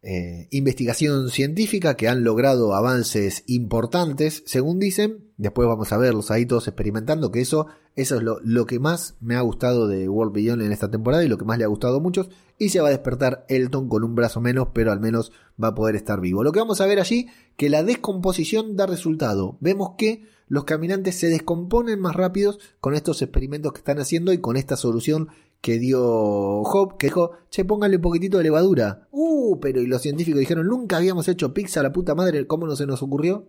[0.00, 5.24] eh, investigación científica que han logrado avances importantes, según dicen.
[5.36, 9.34] Después vamos a verlos ahí todos experimentando, que eso, eso es lo, que más me
[9.34, 11.96] ha gustado de World Beyond en esta temporada y lo que más le ha gustado
[11.96, 12.28] a muchos.
[12.58, 15.32] Y se va a despertar Elton con un brazo menos, pero al menos
[15.62, 16.44] va a poder estar vivo.
[16.44, 19.58] Lo que vamos a ver allí, que la descomposición da resultado.
[19.60, 24.38] Vemos que los caminantes se descomponen más rápidos con estos experimentos que están haciendo y
[24.38, 25.28] con esta solución
[25.60, 29.08] que dio Hope, que dijo, che, póngale un poquitito de levadura.
[29.10, 32.76] Uh, pero y los científicos dijeron, nunca habíamos hecho pizza, la puta madre, ¿cómo no
[32.76, 33.48] se nos ocurrió?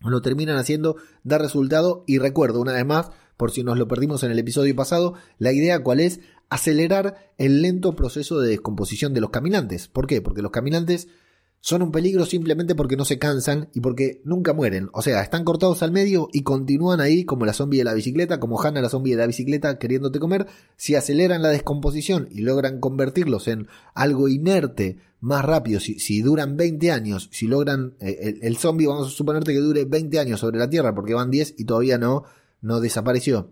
[0.00, 4.22] Lo terminan haciendo, da resultado y recuerdo una vez más, por si nos lo perdimos
[4.22, 9.20] en el episodio pasado, la idea cuál es acelerar el lento proceso de descomposición de
[9.20, 9.88] los caminantes.
[9.88, 10.20] ¿Por qué?
[10.20, 11.08] Porque los caminantes
[11.60, 14.88] son un peligro simplemente porque no se cansan y porque nunca mueren.
[14.92, 18.38] O sea, están cortados al medio y continúan ahí como la zombie de la bicicleta,
[18.38, 20.46] como Hannah la zombie de la bicicleta queriéndote comer.
[20.76, 26.92] Si aceleran la descomposición y logran convertirlos en algo inerte más rápido, si, duran 20
[26.92, 30.58] años, si logran eh, el, el, zombie, vamos a suponerte que dure 20 años sobre
[30.58, 32.24] la Tierra porque van 10 y todavía no,
[32.60, 33.50] no desapareció.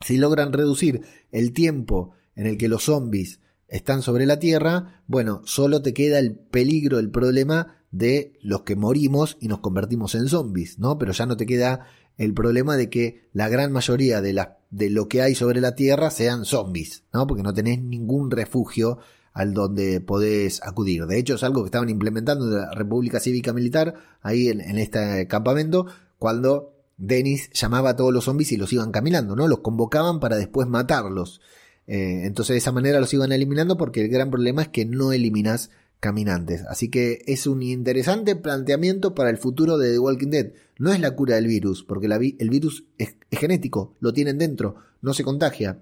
[0.00, 3.40] Si logran reducir el tiempo en el que los zombies
[3.72, 8.76] están sobre la Tierra, bueno, solo te queda el peligro, el problema de los que
[8.76, 10.98] morimos y nos convertimos en zombies, ¿no?
[10.98, 11.86] Pero ya no te queda
[12.18, 15.74] el problema de que la gran mayoría de, la, de lo que hay sobre la
[15.74, 17.26] Tierra sean zombies, ¿no?
[17.26, 18.98] Porque no tenés ningún refugio
[19.32, 21.06] al donde podés acudir.
[21.06, 24.76] De hecho, es algo que estaban implementando en la República Cívica Militar, ahí en, en
[24.76, 25.86] este campamento,
[26.18, 29.48] cuando Dennis llamaba a todos los zombies y los iban caminando, ¿no?
[29.48, 31.40] Los convocaban para después matarlos.
[31.86, 35.12] Eh, entonces de esa manera los iban eliminando porque el gran problema es que no
[35.12, 35.70] eliminas
[36.02, 36.64] caminantes.
[36.68, 40.52] Así que es un interesante planteamiento para el futuro de The Walking Dead.
[40.78, 45.14] No es la cura del virus, porque el virus es, genético, lo tienen dentro, no
[45.14, 45.80] se contagia.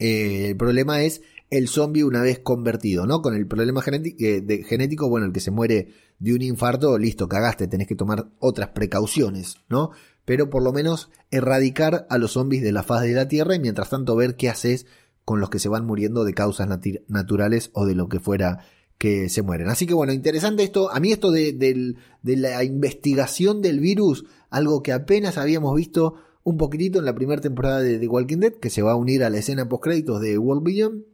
[0.00, 3.22] Eh, el problema es el zombie una vez convertido, ¿no?
[3.22, 7.68] Con el problema eh, genético, bueno, el que se muere de un infarto, listo, cagaste,
[7.68, 9.90] tenés que tomar otras precauciones, ¿no?
[10.24, 13.60] Pero por lo menos erradicar a los zombies de la faz de la Tierra y
[13.60, 14.86] mientras tanto ver qué haces
[15.24, 16.68] con los que se van muriendo de causas
[17.08, 18.64] naturales o de lo que fuera
[18.98, 19.68] que se mueren.
[19.68, 20.90] Así que bueno, interesante esto.
[20.90, 26.98] A mí esto de, la investigación del virus, algo que apenas habíamos visto un poquitito
[26.98, 29.38] en la primera temporada de The Walking Dead, que se va a unir a la
[29.38, 31.04] escena post créditos de World Beyond.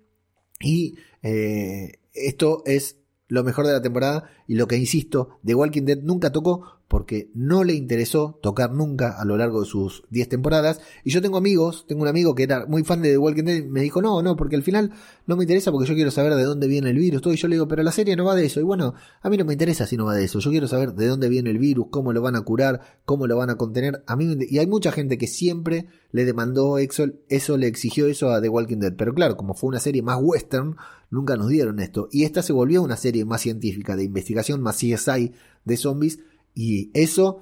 [0.61, 3.00] Y eh, esto es
[3.31, 7.31] lo mejor de la temporada y lo que insisto, The Walking Dead nunca tocó porque
[7.35, 10.81] no le interesó tocar nunca a lo largo de sus 10 temporadas.
[11.05, 13.57] Y yo tengo amigos, tengo un amigo que era muy fan de The Walking Dead
[13.59, 14.91] y me dijo, no, no, porque al final
[15.25, 17.23] no me interesa porque yo quiero saber de dónde viene el virus.
[17.23, 18.59] Todo, y yo le digo, pero la serie no va de eso.
[18.59, 20.41] Y bueno, a mí no me interesa si no va de eso.
[20.41, 23.37] Yo quiero saber de dónde viene el virus, cómo lo van a curar, cómo lo
[23.37, 24.03] van a contener.
[24.09, 28.33] A mí, y hay mucha gente que siempre le demandó eso, eso le exigió eso
[28.33, 28.95] a The Walking Dead.
[28.97, 30.75] Pero claro, como fue una serie más western,
[31.11, 32.09] nunca nos dieron esto.
[32.11, 35.33] Y esta se volvió una serie más científica, de investigación, más CSI
[35.65, 36.21] de zombies
[36.55, 37.41] y eso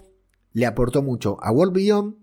[0.52, 2.16] le aportó mucho a World Beyond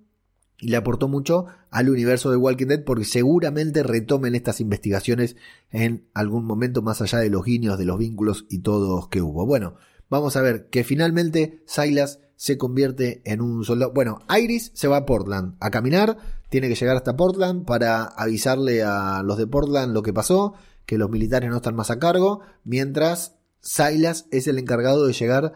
[0.60, 5.36] y le aportó mucho al universo de Walking Dead porque seguramente retomen estas investigaciones
[5.70, 9.46] en algún momento más allá de los guiños, de los vínculos y todos que hubo.
[9.46, 9.76] Bueno,
[10.10, 13.94] vamos a ver que finalmente Silas se convierte en un soldado.
[13.94, 16.18] Bueno, Iris se va a Portland a caminar,
[16.50, 20.54] tiene que llegar hasta Portland para avisarle a los de Portland lo que pasó,
[20.86, 25.54] que los militares no están más a cargo, mientras Silas es el encargado de llegar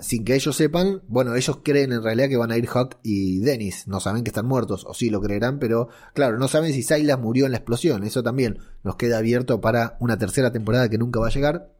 [0.00, 3.38] sin que ellos sepan, bueno, ellos creen en realidad que van a ir Huck y
[3.38, 6.82] Dennis, no saben que están muertos, o sí lo creerán, pero claro, no saben si
[6.82, 10.98] Silas murió en la explosión, eso también nos queda abierto para una tercera temporada que
[10.98, 11.72] nunca va a llegar.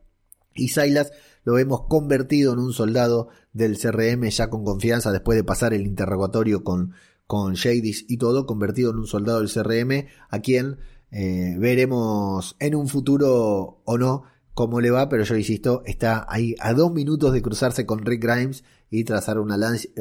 [0.54, 5.44] Y Silas lo vemos convertido en un soldado del CRM ya con confianza después de
[5.44, 6.92] pasar el interrogatorio con,
[7.26, 10.78] con Jadis y todo, convertido en un soldado del CRM a quien
[11.10, 14.24] eh, veremos en un futuro o no
[14.58, 18.24] cómo le va, pero yo insisto, está ahí a dos minutos de cruzarse con Rick
[18.24, 19.56] Grimes y trazar una,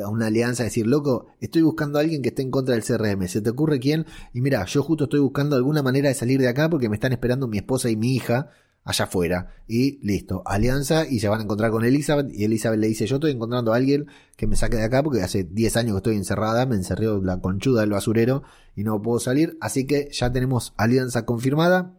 [0.10, 3.42] una alianza, decir, loco, estoy buscando a alguien que esté en contra del CRM, ¿se
[3.42, 4.08] te ocurre quién?
[4.34, 7.12] Y mira, yo justo estoy buscando alguna manera de salir de acá porque me están
[7.12, 8.50] esperando mi esposa y mi hija
[8.88, 9.54] allá afuera.
[9.68, 13.18] Y listo, alianza y se van a encontrar con Elizabeth y Elizabeth le dice, yo
[13.18, 16.16] estoy encontrando a alguien que me saque de acá porque hace 10 años que estoy
[16.16, 18.44] encerrada, me encerró la conchuda del basurero
[18.76, 19.58] y no puedo salir.
[19.60, 21.96] Así que ya tenemos alianza confirmada.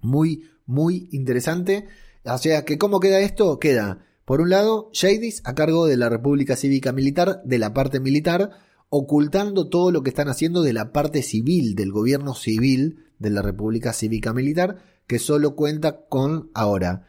[0.00, 1.86] Muy, muy interesante.
[2.24, 3.58] O sea que, ¿cómo queda esto?
[3.58, 7.98] Queda, por un lado, Jadis a cargo de la República Cívica Militar, de la parte
[7.98, 8.50] militar,
[8.90, 13.42] ocultando todo lo que están haciendo de la parte civil, del gobierno civil de la
[13.42, 17.06] República Cívica Militar, que solo cuenta con ahora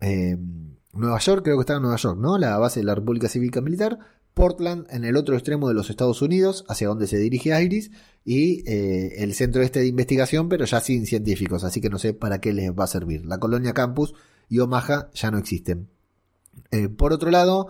[0.00, 0.36] eh,
[0.92, 2.36] Nueva York, creo que estaba en Nueva York, ¿no?
[2.36, 4.00] La base de la República Cívica Militar.
[4.34, 7.92] Portland en el otro extremo de los Estados Unidos, hacia donde se dirige Iris,
[8.24, 12.12] y eh, el centro este de investigación, pero ya sin científicos, así que no sé
[12.12, 13.24] para qué les va a servir.
[13.24, 14.14] La colonia Campus
[14.48, 15.88] y Omaha ya no existen.
[16.72, 17.68] Eh, por otro lado,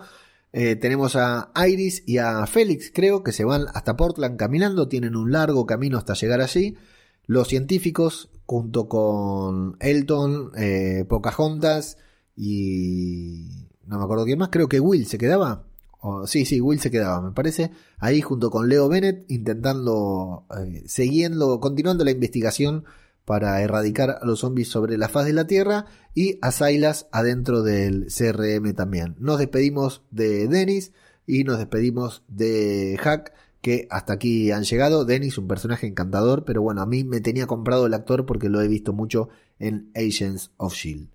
[0.51, 5.31] tenemos a Iris y a Félix, creo, que se van hasta Portland caminando, tienen un
[5.31, 6.75] largo camino hasta llegar allí.
[7.27, 10.51] Los científicos, junto con Elton,
[11.07, 11.97] Pocahontas
[12.35, 13.67] y...
[13.85, 15.67] no me acuerdo quién más, creo que Will se quedaba.
[16.25, 21.59] Sí, sí, Will se quedaba, me parece, ahí junto con Leo Bennett, intentando, eh, siguiendo,
[21.59, 22.85] continuando la investigación
[23.23, 25.85] para erradicar a los zombies sobre la faz de la Tierra
[26.15, 29.15] y a Silas adentro del CRM también.
[29.19, 30.91] Nos despedimos de Dennis
[31.27, 33.31] y nos despedimos de Hack,
[33.61, 35.05] que hasta aquí han llegado.
[35.05, 38.61] Dennis, un personaje encantador, pero bueno, a mí me tenía comprado el actor porque lo
[38.61, 41.09] he visto mucho en Agents of Shield.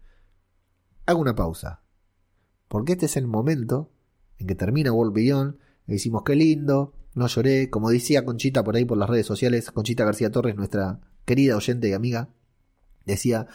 [1.06, 1.82] Hago una pausa,
[2.68, 3.90] porque este es el momento
[4.38, 8.76] en que termina World Beyond, le decimos qué lindo, no lloré, como decía Conchita por
[8.76, 12.30] ahí por las redes sociales, Conchita García Torres, nuestra querida oyente y amiga,
[13.04, 13.46] decía,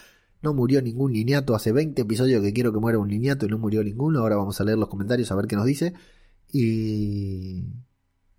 [0.42, 3.58] no murió ningún lineato, hace 20 episodios que quiero que muera un lineato y no
[3.58, 5.94] murió ninguno, ahora vamos a leer los comentarios a ver qué nos dice,
[6.52, 7.66] y,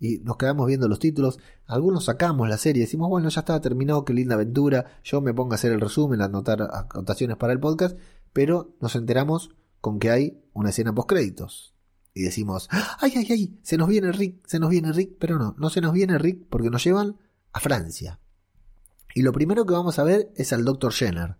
[0.00, 4.04] y nos quedamos viendo los títulos, algunos sacamos la serie, decimos, bueno, ya estaba terminado,
[4.04, 7.60] qué linda aventura, yo me pongo a hacer el resumen, a anotar anotaciones para el
[7.60, 7.98] podcast,
[8.32, 11.74] pero nos enteramos con que hay una escena post créditos
[12.14, 15.54] y decimos, ay, ay, ay, se nos viene Rick, se nos viene Rick, pero no,
[15.58, 17.18] no se nos viene Rick porque nos llevan
[17.52, 18.18] a Francia.
[19.14, 20.92] Y lo primero que vamos a ver es al Dr.
[20.92, 21.36] Jenner.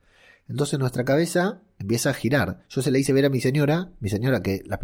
[0.48, 2.64] Entonces nuestra cabeza empieza a girar.
[2.68, 4.78] Yo se le hice ver a mi señora, mi señora que las,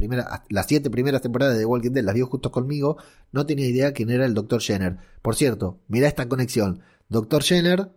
[0.49, 2.97] las siete primeras temporadas de Walking Dead las vio justo conmigo,
[3.31, 4.61] no tenía idea quién era el Dr.
[4.61, 4.97] Jenner.
[5.23, 6.81] Por cierto, mira esta conexión.
[7.09, 7.43] Dr.
[7.43, 7.93] Jenner,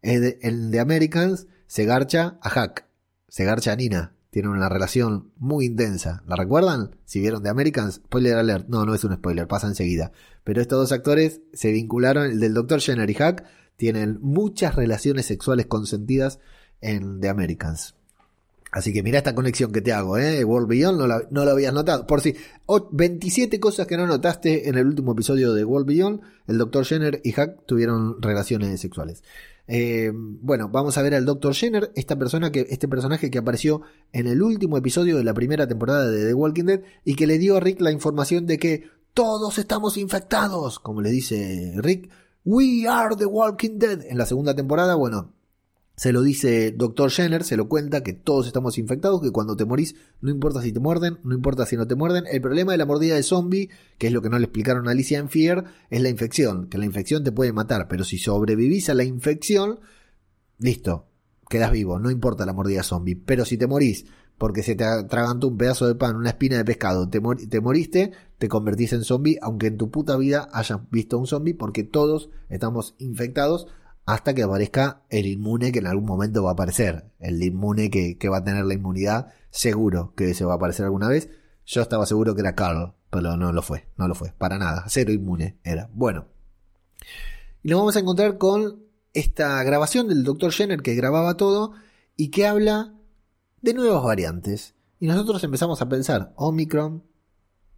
[0.00, 2.86] es el de Americans, se garcha a Hack,
[3.28, 6.24] se garcha a Nina tienen una relación muy intensa.
[6.26, 6.96] ¿La recuerdan?
[7.04, 8.66] Si vieron The Americans, spoiler alert.
[8.66, 10.10] No, no es un spoiler, pasa enseguida.
[10.42, 12.80] Pero estos dos actores se vincularon, el del Dr.
[12.80, 13.44] Jenner y Hack,
[13.76, 16.40] tienen muchas relaciones sexuales consentidas
[16.80, 17.94] en The Americans.
[18.74, 20.44] Así que mira esta conexión que te hago, ¿eh?
[20.44, 22.08] World Beyond no la, no habías notado.
[22.08, 22.34] Por si
[22.90, 26.84] 27 cosas que no notaste en el último episodio de World Beyond, el Dr.
[26.84, 29.22] Jenner y Hack tuvieron relaciones sexuales.
[29.68, 31.54] Eh, bueno, vamos a ver al Dr.
[31.54, 33.82] Jenner, esta persona que, este personaje que apareció
[34.12, 37.38] en el último episodio de la primera temporada de The Walking Dead y que le
[37.38, 42.10] dio a Rick la información de que todos estamos infectados, como le dice Rick.
[42.44, 44.02] We are the Walking Dead.
[44.02, 45.32] En la segunda temporada, bueno,
[45.96, 47.10] se lo dice Dr.
[47.10, 50.72] Jenner, se lo cuenta que todos estamos infectados, que cuando te morís, no importa si
[50.72, 52.24] te muerden, no importa si no te muerden.
[52.30, 54.90] El problema de la mordida de zombie, que es lo que no le explicaron a
[54.90, 58.88] Alicia en Fear, es la infección, que la infección te puede matar, pero si sobrevivís
[58.88, 59.78] a la infección,
[60.58, 61.06] listo,
[61.48, 63.16] quedas vivo, no importa la mordida zombie.
[63.16, 66.64] Pero si te morís porque se te atragantó un pedazo de pan, una espina de
[66.64, 71.18] pescado, te, te moriste, te convertís en zombie, aunque en tu puta vida hayas visto
[71.18, 73.68] un zombie, porque todos estamos infectados
[74.06, 77.10] hasta que aparezca el inmune que en algún momento va a aparecer.
[77.18, 81.08] El inmune que, va a tener la inmunidad, seguro que se va a aparecer alguna
[81.08, 81.30] vez.
[81.64, 84.84] Yo estaba seguro que era Carl, pero no lo fue, no lo fue, para nada,
[84.88, 85.88] cero inmune era.
[85.94, 86.26] Bueno,
[87.62, 90.52] y nos vamos a encontrar con esta grabación del Dr.
[90.52, 91.72] Jenner que grababa todo
[92.16, 92.94] y que habla
[93.62, 94.74] de nuevas variantes.
[95.00, 97.04] Y nosotros empezamos a pensar, Omicron,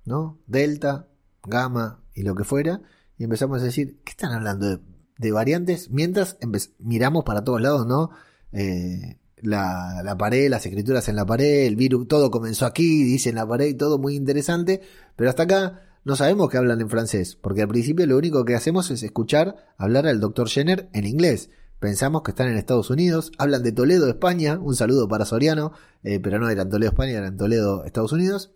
[0.05, 0.41] ¿no?
[0.47, 1.09] Delta,
[1.45, 2.83] Gamma y lo que fuera,
[3.17, 4.81] y empezamos a decir, ¿qué están hablando de
[5.19, 6.37] de variantes mientras
[6.79, 8.11] miramos para todos lados, ¿no?
[8.53, 13.29] Eh, la, la, pared, las escrituras en la pared, el virus, todo comenzó aquí, dice
[13.31, 14.81] en la pared, todo muy interesante,
[15.15, 18.55] pero hasta acá no sabemos que hablan en francés, porque al principio lo único que
[18.55, 21.51] hacemos es escuchar hablar al doctor Jenner en inglés.
[21.81, 25.73] Pensamos que están en Estados Unidos, hablan de Toledo, España, un saludo para Soriano,
[26.05, 28.53] eh, pero no eran Toledo, España, eran Toledo, Estados Unidos.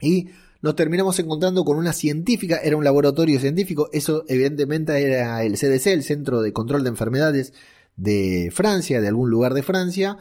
[0.00, 5.56] Y nos terminamos encontrando con una científica, era un laboratorio científico, eso evidentemente era el
[5.56, 7.52] CDC, el Centro de Control de Enfermedades
[7.96, 10.18] de Francia, de algún lugar de Francia,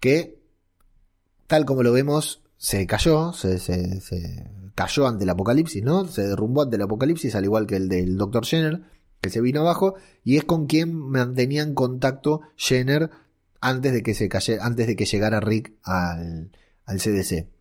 [0.00, 0.38] que
[1.46, 3.58] tal como lo vemos se cayó, se,
[4.74, 6.06] cayó ante el apocalipsis, ¿no?
[6.06, 8.46] Se derrumbó ante el apocalipsis, al igual que el del Dr.
[8.46, 8.82] Jenner,
[9.20, 13.10] que se vino abajo, y es con quien mantenían contacto Jenner
[13.60, 14.28] antes de que se
[14.60, 16.50] antes de que llegara Rick al
[16.86, 17.53] CDC.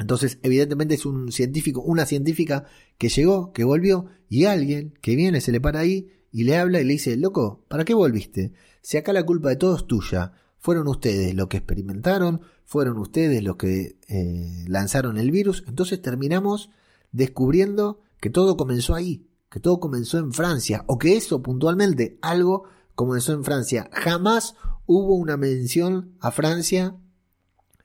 [0.00, 2.64] Entonces, evidentemente es un científico, una científica
[2.96, 6.80] que llegó, que volvió, y alguien que viene, se le para ahí y le habla
[6.80, 8.52] y le dice, loco, ¿para qué volviste?
[8.80, 13.42] Si acá la culpa de todo es tuya, fueron ustedes los que experimentaron, fueron ustedes
[13.42, 16.70] los que eh, lanzaron el virus, entonces terminamos
[17.12, 22.64] descubriendo que todo comenzó ahí, que todo comenzó en Francia, o que eso puntualmente, algo
[22.94, 23.90] comenzó en Francia.
[23.92, 24.54] Jamás
[24.86, 26.96] hubo una mención a Francia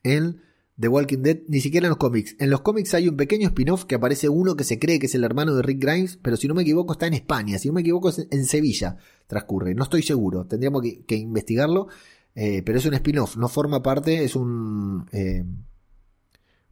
[0.03, 0.44] en
[0.79, 2.35] The Walking Dead, ni siquiera en los cómics.
[2.39, 5.15] En los cómics hay un pequeño spin-off que aparece uno que se cree que es
[5.15, 7.75] el hermano de Rick Grimes, pero si no me equivoco está en España, si no
[7.75, 8.97] me equivoco es en Sevilla,
[9.27, 9.73] transcurre.
[9.73, 11.87] No estoy seguro, tendríamos que, investigarlo,
[12.35, 15.45] eh, pero es un spin-off, no forma parte, es un eh,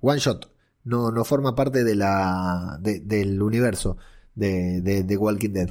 [0.01, 0.51] one shot,
[0.84, 3.95] no, no forma parte de la, del universo
[4.36, 5.70] de, de, de Walking Dead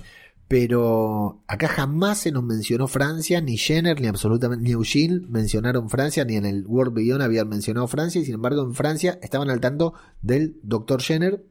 [0.53, 6.27] pero acá jamás se nos mencionó Francia, ni Jenner, ni absolutamente, ni Eugene mencionaron Francia,
[6.27, 9.61] ni en el World Beyond habían mencionado Francia, y sin embargo en Francia estaban al
[9.61, 11.01] tanto del Dr.
[11.01, 11.43] Jenner,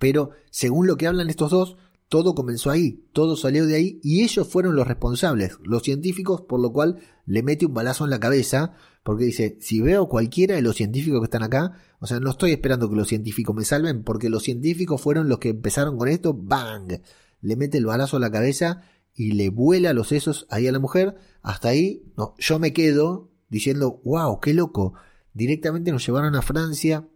[0.00, 1.76] pero según lo que hablan estos dos,
[2.08, 6.58] todo comenzó ahí, todo salió de ahí, y ellos fueron los responsables, los científicos, por
[6.58, 8.72] lo cual le mete un balazo en la cabeza,
[9.04, 12.50] porque dice, si veo cualquiera de los científicos que están acá, o sea, no estoy
[12.50, 16.34] esperando que los científicos me salven, porque los científicos fueron los que empezaron con esto,
[16.34, 16.98] bang
[17.40, 18.82] le mete el balazo a la cabeza
[19.14, 21.16] y le vuela los sesos ahí a la mujer.
[21.42, 24.94] Hasta ahí, no, yo me quedo diciendo, wow, qué loco.
[25.32, 27.08] Directamente nos llevaron a Francia.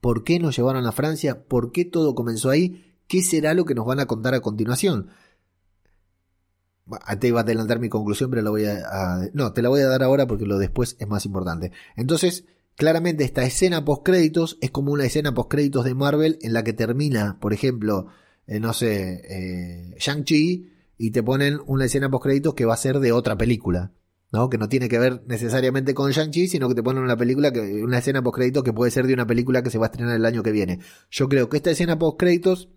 [0.00, 1.44] ¿Por qué nos llevaron a Francia?
[1.44, 2.94] ¿Por qué todo comenzó ahí?
[3.06, 5.10] ¿Qué será lo que nos van a contar a continuación?
[7.20, 9.88] Te iba a adelantar mi conclusión, pero la voy a, No, te la voy a
[9.88, 11.72] dar ahora porque lo después es más importante.
[11.96, 12.44] Entonces,
[12.76, 16.64] claramente esta escena post créditos es como una escena post créditos de Marvel en la
[16.64, 18.06] que termina, por ejemplo,
[18.48, 22.78] eh, no sé, eh, Shang-Chi y te ponen una escena post créditos que va a
[22.78, 23.92] ser de otra película.
[24.32, 24.50] ¿no?
[24.50, 27.82] Que no tiene que ver necesariamente con Shang-Chi, sino que te ponen una película que,
[27.82, 30.16] una escena post créditos que puede ser de una película que se va a estrenar
[30.16, 30.80] el año que viene.
[31.10, 32.70] Yo creo que esta escena post créditos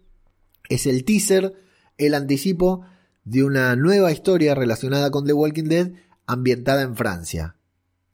[0.69, 1.53] es el teaser,
[1.97, 2.85] el anticipo
[3.23, 5.91] de una nueva historia relacionada con The Walking Dead
[6.25, 7.55] ambientada en Francia.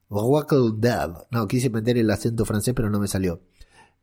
[0.10, 1.10] Walking Dead.
[1.32, 3.42] No, quise meter el acento francés, pero no me salió.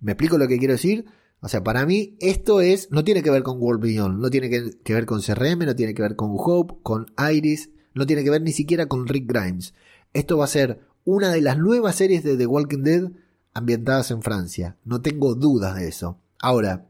[0.01, 1.07] ¿Me explico lo que quiero decir?
[1.41, 4.49] O sea, para mí esto es, no tiene que ver con World Beyond, no tiene
[4.49, 8.31] que, ver con CRM, no tiene que ver con Hope, con Iris, no tiene que
[8.31, 9.75] ver ni siquiera con Rick Grimes.
[10.15, 13.11] Esto va a ser una de las nuevas series de The Walking Dead
[13.53, 14.79] ambientadas en Francia.
[14.85, 16.19] No tengo dudas de eso.
[16.41, 16.89] Ahora,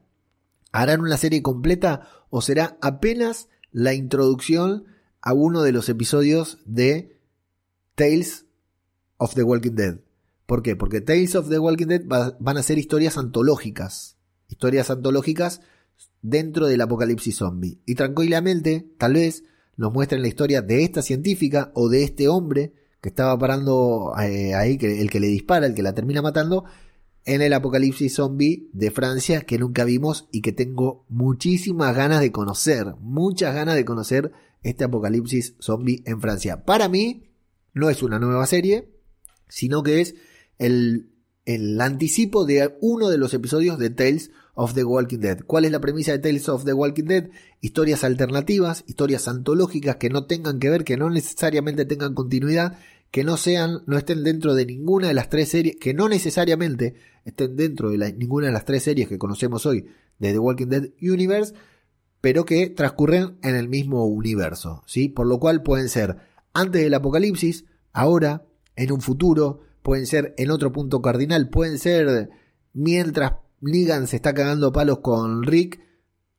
[0.70, 4.84] ¿harán una serie completa o será apenas la introducción
[5.20, 7.18] a uno de los episodios de
[7.96, 8.46] Tales
[9.16, 9.98] of the Walking Dead?
[10.46, 10.76] ¿Por qué?
[10.76, 14.13] Porque Tales of the Walking Dead van a ser historias antológicas
[14.54, 15.60] historias antológicas
[16.22, 17.80] dentro del apocalipsis zombie.
[17.86, 19.42] Y tranquilamente, tal vez,
[19.76, 24.54] nos muestren la historia de esta científica o de este hombre que estaba parando eh,
[24.54, 26.64] ahí, que, el que le dispara, el que la termina matando,
[27.24, 32.30] en el apocalipsis zombie de Francia que nunca vimos y que tengo muchísimas ganas de
[32.30, 34.32] conocer, muchas ganas de conocer
[34.62, 36.64] este apocalipsis zombie en Francia.
[36.64, 37.24] Para mí,
[37.72, 38.88] no es una nueva serie,
[39.48, 40.14] sino que es
[40.58, 41.10] el
[41.44, 45.40] el anticipo de uno de los episodios de Tales of the Walking Dead.
[45.46, 47.30] ¿Cuál es la premisa de Tales of the Walking Dead?
[47.60, 52.78] Historias alternativas, historias antológicas que no tengan que ver, que no necesariamente tengan continuidad,
[53.10, 56.94] que no sean, no estén dentro de ninguna de las tres series, que no necesariamente
[57.24, 59.86] estén dentro de ninguna de las tres series que conocemos hoy
[60.18, 61.54] de The Walking Dead Universe,
[62.20, 65.08] pero que transcurren en el mismo universo, ¿sí?
[65.08, 66.16] Por lo cual pueden ser
[66.52, 68.46] antes del apocalipsis, ahora,
[68.76, 72.30] en un futuro, pueden ser en otro punto cardinal, pueden ser
[72.72, 73.34] mientras
[73.64, 75.80] Negan se está cagando palos con Rick,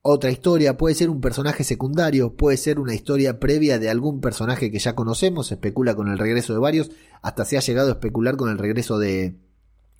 [0.07, 4.69] otra historia, puede ser un personaje secundario, puede ser una historia previa de algún personaje
[4.69, 6.91] que ya conocemos, se especula con el regreso de varios,
[7.23, 9.39] hasta se ha llegado a especular con el regreso de,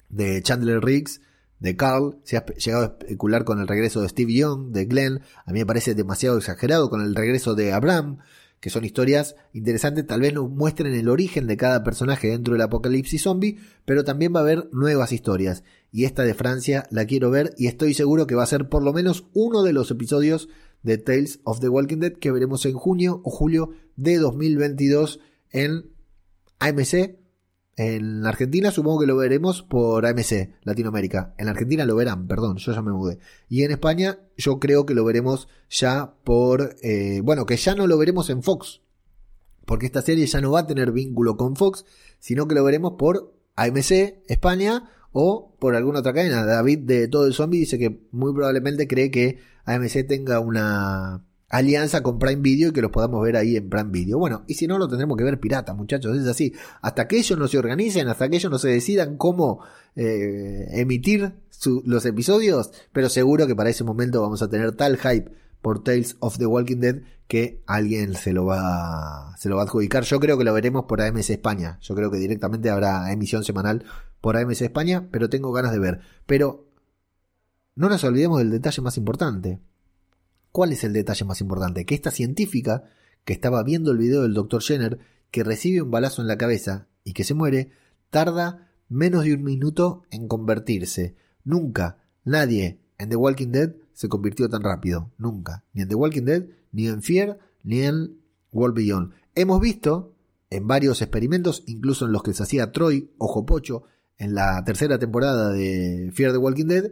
[0.09, 1.21] de Chandler Riggs,
[1.59, 5.21] de Carl, se ha llegado a especular con el regreso de Steve Young, de Glenn,
[5.43, 8.19] a mí me parece demasiado exagerado con el regreso de Abraham,
[8.60, 12.62] que son historias interesantes, tal vez nos muestren el origen de cada personaje dentro del
[12.62, 15.64] apocalipsis zombie, pero también va a haber nuevas historias.
[15.91, 18.84] Y esta de Francia la quiero ver y estoy seguro que va a ser por
[18.84, 20.49] lo menos uno de los episodios
[20.84, 25.20] de Tales of the Walking Dead que veremos en junio o julio de 2022
[25.51, 25.91] en
[26.60, 27.24] AMC
[27.78, 31.34] en Argentina supongo que lo veremos por AMC, Latinoamérica.
[31.38, 33.19] En Argentina lo verán, perdón, yo ya me mudé.
[33.49, 36.78] Y en España yo creo que lo veremos ya por...
[36.82, 38.82] Eh, bueno, que ya no lo veremos en Fox.
[39.65, 41.86] Porque esta serie ya no va a tener vínculo con Fox,
[42.19, 46.45] sino que lo veremos por AMC, España, o por alguna otra cadena.
[46.45, 51.26] David de Todo el Zombie dice que muy probablemente cree que AMC tenga una
[51.58, 54.18] alianza con Prime Video y que los podamos ver ahí en Prime Video.
[54.18, 56.53] Bueno, y si no, lo tendremos que ver pirata, muchachos, es así.
[56.82, 59.62] Hasta que ellos no se organicen, hasta que ellos no se decidan cómo
[59.95, 61.34] eh, emitir
[61.86, 65.32] los episodios, pero seguro que para ese momento vamos a tener tal hype
[65.62, 69.66] por Tales of the Walking Dead que alguien se lo va se lo va a
[69.66, 70.03] adjudicar.
[70.03, 71.80] Yo creo que lo veremos por AMC España.
[71.82, 73.84] Yo creo que directamente habrá emisión semanal
[74.22, 76.01] por AMC España, pero tengo ganas de ver.
[76.28, 76.68] Pero
[77.76, 79.60] no nos olvidemos del detalle más importante.
[80.56, 81.84] ¿Cuál es el detalle más importante?
[81.86, 82.86] Que esta científica,
[83.26, 84.62] que estaba viendo el video del Dr.
[84.62, 84.99] Jenner,
[85.30, 87.72] que recibe un balazo en la cabeza y que se muere,
[88.10, 91.18] tarda menos de un minuto en convertirse.
[91.43, 95.12] Nunca, nadie en The Walking Dead se convirtió tan rápido.
[95.18, 95.66] Nunca.
[95.74, 98.22] Ni en The Walking Dead, ni en Fear, ni en
[98.53, 99.12] World Beyond.
[99.36, 100.14] Hemos visto
[100.49, 103.84] en varios experimentos, incluso en los que se hacía Troy, Ojo Pocho,
[104.18, 106.91] en la tercera temporada de Fear the Walking Dead,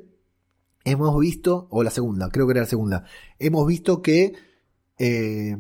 [0.84, 3.05] hemos visto, o la segunda, creo que era la segunda,
[3.39, 4.34] hemos visto que
[4.97, 5.57] eh,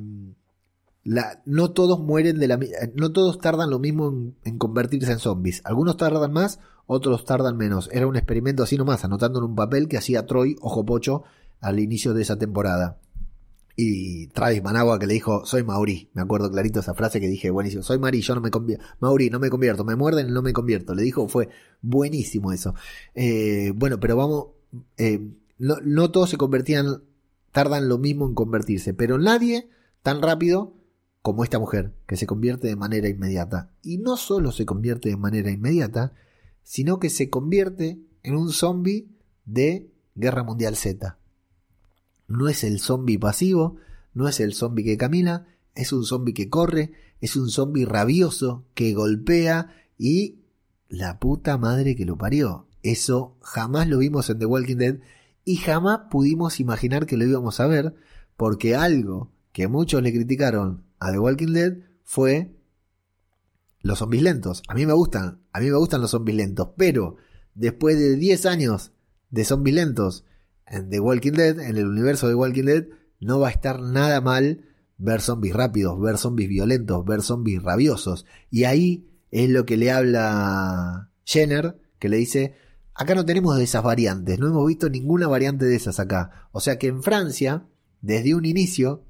[1.45, 2.59] no todos mueren de la
[2.95, 5.61] no todos tardan lo mismo en, en, convertirse en zombies.
[5.65, 7.89] Algunos tardan más, otros tardan menos.
[7.91, 11.23] Era un experimento así nomás, anotando en un papel que hacía Troy Ojo Pocho
[11.59, 12.99] al inicio de esa temporada.
[13.75, 16.09] Y Travis Managua que le dijo, soy Mauri.
[16.13, 18.85] Me acuerdo clarito esa frase que dije, buenísimo, soy Mauri, yo no me convierto.
[18.99, 20.93] Mauri, no me convierto, me muerden, no me convierto.
[20.93, 21.49] Le dijo, fue
[21.81, 22.75] buenísimo eso.
[23.15, 24.47] Eh, bueno, pero vamos,
[24.97, 27.03] eh, no, no todos se convertían,
[27.51, 29.69] tardan lo mismo en convertirse, pero nadie
[30.01, 30.73] tan rápido
[31.23, 33.71] como esta mujer, que se convierte de manera inmediata.
[33.81, 36.11] Y no solo se convierte de manera inmediata,
[36.63, 39.07] sino que se convierte en un zombie
[39.45, 41.17] de Guerra Mundial Z.
[42.27, 43.77] No es el zombie pasivo,
[44.13, 48.65] no es el zombie que camina, es un zombie que corre, es un zombie rabioso
[48.73, 50.39] que golpea y
[50.89, 52.67] la puta madre que lo parió.
[52.83, 54.99] Eso jamás lo vimos en The Walking Dead
[55.45, 57.95] y jamás pudimos imaginar que lo íbamos a ver
[58.37, 62.55] porque algo que muchos le criticaron a The Walking Dead fue
[63.81, 64.63] los zombies lentos.
[64.67, 67.17] A mí me gustan, a mí me gustan los zombies lentos, pero
[67.55, 68.91] después de 10 años
[69.29, 70.25] de zombies lentos
[70.65, 72.85] en The Walking Dead, en el universo de Walking Dead,
[73.19, 74.65] no va a estar nada mal
[74.97, 78.25] ver zombies rápidos, ver zombies violentos, ver zombies rabiosos.
[78.49, 82.55] Y ahí es lo que le habla Jenner, que le dice,
[82.95, 86.47] acá no tenemos de esas variantes, no hemos visto ninguna variante de esas acá.
[86.51, 87.65] O sea que en Francia,
[88.01, 89.03] desde un inicio,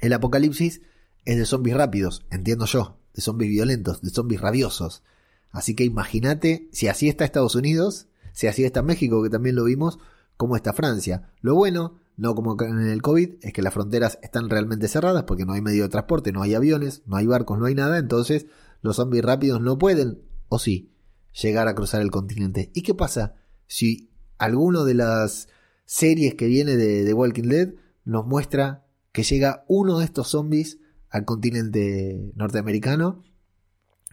[0.00, 0.82] el apocalipsis
[1.24, 5.02] es de zombies rápidos, entiendo yo, de zombies violentos, de zombies rabiosos.
[5.50, 9.64] Así que imagínate si así está Estados Unidos, si así está México, que también lo
[9.64, 9.98] vimos,
[10.36, 11.30] como está Francia.
[11.40, 15.44] Lo bueno, no como en el COVID, es que las fronteras están realmente cerradas porque
[15.44, 18.46] no hay medio de transporte, no hay aviones, no hay barcos, no hay nada, entonces
[18.82, 20.93] los zombies rápidos no pueden, o sí,
[21.40, 22.70] llegar a cruzar el continente.
[22.74, 23.34] ¿Y qué pasa
[23.66, 25.48] si alguno de las
[25.84, 27.74] series que viene de, Walking Dead
[28.04, 30.78] nos muestra que llega uno de estos zombies
[31.10, 33.22] al continente norteamericano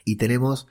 [0.05, 0.67] y tenemos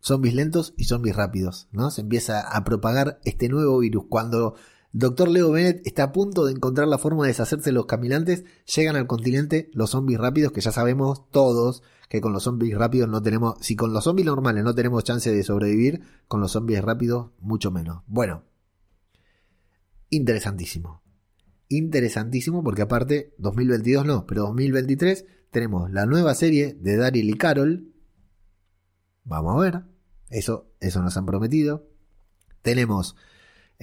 [0.00, 1.90] zombies lentos y zombies rápidos, ¿no?
[1.90, 4.04] Se empieza a propagar este nuevo virus.
[4.08, 4.54] Cuando
[4.96, 8.44] Doctor Leo Bennett está a punto de encontrar la forma de deshacerse de los caminantes.
[8.76, 13.08] Llegan al continente los zombies rápidos, que ya sabemos todos que con los zombies rápidos
[13.08, 13.56] no tenemos.
[13.60, 17.72] Si con los zombies normales no tenemos chance de sobrevivir, con los zombies rápidos, mucho
[17.72, 18.04] menos.
[18.06, 18.44] Bueno,
[20.10, 21.02] interesantísimo.
[21.66, 27.92] Interesantísimo porque aparte, 2022 no, pero 2023 tenemos la nueva serie de Daryl y Carol.
[29.24, 29.82] Vamos a ver.
[30.30, 31.88] Eso, eso nos han prometido.
[32.62, 33.16] Tenemos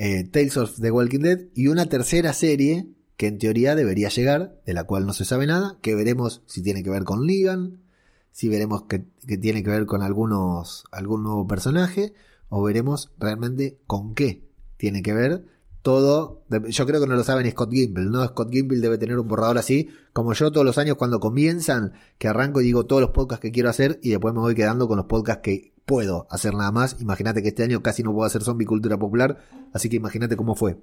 [0.03, 2.87] eh, Tales of the Walking Dead y una tercera serie
[3.17, 6.63] que en teoría debería llegar, de la cual no se sabe nada, que veremos si
[6.63, 7.83] tiene que ver con Negan,
[8.31, 9.05] si veremos que,
[9.37, 12.13] tiene que ver con algunos, algún nuevo personaje,
[12.49, 15.45] o veremos realmente con qué tiene que ver
[15.83, 16.45] todo.
[16.69, 18.25] Yo creo que no lo saben Scott Gimble, ¿no?
[18.25, 22.27] Scott Gimble debe tener un borrador así, como yo todos los años cuando comienzan, que
[22.27, 24.97] arranco y digo todos los podcasts que quiero hacer y después me voy quedando con
[24.97, 26.97] los podcasts que puedo hacer nada más.
[27.01, 29.39] Imagínate que este año casi no puedo hacer zombie cultura popular,
[29.73, 30.77] así que imagínate cómo fue.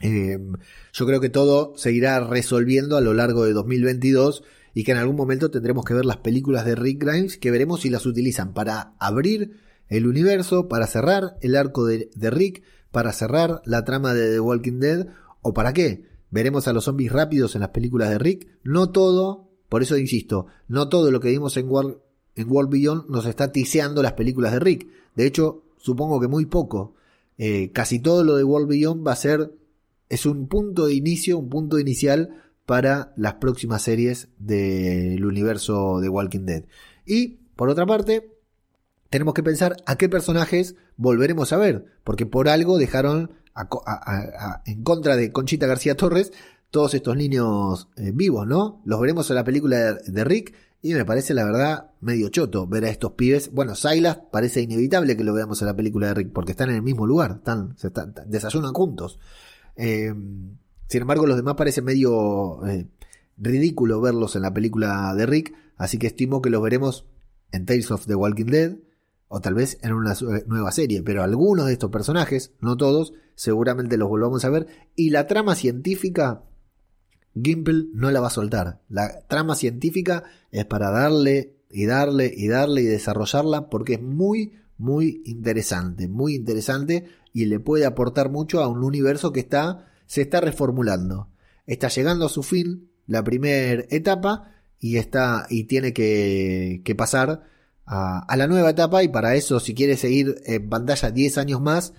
[0.00, 0.38] Eh,
[0.92, 4.44] yo creo que todo se irá resolviendo a lo largo de 2022
[4.74, 7.80] y que en algún momento tendremos que ver las películas de Rick Grimes que veremos
[7.80, 9.58] si las utilizan para abrir
[9.88, 14.40] el universo, para cerrar el arco de, de Rick, para cerrar la trama de The
[14.40, 15.06] Walking Dead
[15.40, 16.04] o para qué.
[16.30, 18.48] Veremos a los zombies rápidos en las películas de Rick.
[18.64, 21.96] No todo, por eso insisto, no todo lo que vimos en World
[22.36, 24.86] en World Beyond nos está tiseando las películas de Rick.
[25.16, 26.94] De hecho, supongo que muy poco.
[27.38, 29.52] Eh, casi todo lo de World Beyond va a ser.
[30.08, 36.08] Es un punto de inicio, un punto inicial para las próximas series del universo de
[36.08, 36.64] Walking Dead.
[37.04, 38.30] Y, por otra parte,
[39.08, 43.30] tenemos que pensar a qué personajes volveremos a ver, porque por algo dejaron
[44.66, 46.32] en contra de Conchita García Torres
[46.70, 48.82] todos estos niños eh, vivos, ¿no?
[48.84, 50.54] Los veremos en la película de Rick
[50.86, 53.50] y me parece, la verdad, medio choto ver a estos pibes.
[53.52, 56.76] Bueno, Silas parece inevitable que lo veamos en la película de Rick, porque están en
[56.76, 57.76] el mismo lugar, están,
[58.26, 59.18] desayunan juntos.
[59.74, 60.14] Eh,
[60.88, 62.86] sin embargo, los demás parece medio eh,
[63.36, 67.06] ridículo verlos en la película de Rick, así que estimo que los veremos
[67.50, 68.76] en Tales of the Walking Dead,
[69.28, 70.14] o tal vez en una
[70.46, 75.10] nueva serie, pero algunos de estos personajes, no todos, seguramente los volvamos a ver, y
[75.10, 76.44] la trama científica
[77.40, 78.80] Gimple no la va a soltar.
[78.88, 84.52] La trama científica es para darle y darle y darle y desarrollarla porque es muy,
[84.78, 90.22] muy interesante, muy interesante y le puede aportar mucho a un universo que está, se
[90.22, 91.28] está reformulando.
[91.66, 97.44] Está llegando a su fin la primera etapa y está, y tiene que, que pasar
[97.84, 101.60] a, a, la nueva etapa y para eso si quiere seguir en pantalla 10 años
[101.60, 101.92] más,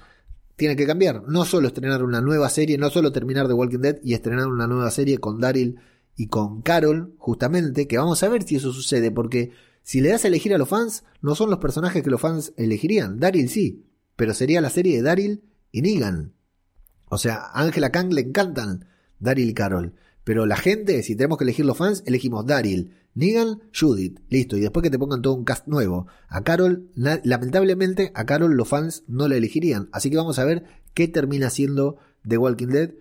[0.57, 1.23] tiene que cambiar.
[1.27, 4.67] No solo estrenar una nueva serie, no solo terminar The Walking Dead y estrenar una
[4.67, 5.79] nueva serie con Daryl
[6.15, 9.51] y con Carol, justamente, que vamos a ver si eso sucede, porque
[9.83, 12.53] si le das a elegir a los fans, no son los personajes que los fans
[12.57, 13.19] elegirían.
[13.19, 13.85] Daryl sí,
[14.15, 16.33] pero sería la serie de Daryl y Negan.
[17.05, 18.87] O sea, a Angela Kang le encantan
[19.19, 19.93] Daryl y Carol.
[20.23, 24.19] Pero la gente, si tenemos que elegir los fans, elegimos Daryl, Negan, Judith.
[24.29, 24.57] Listo.
[24.57, 26.05] Y después que te pongan todo un cast nuevo.
[26.29, 29.89] A Carol, lamentablemente, a Carol los fans no la elegirían.
[29.91, 31.97] Así que vamos a ver qué termina siendo
[32.27, 32.91] The Walking Dead.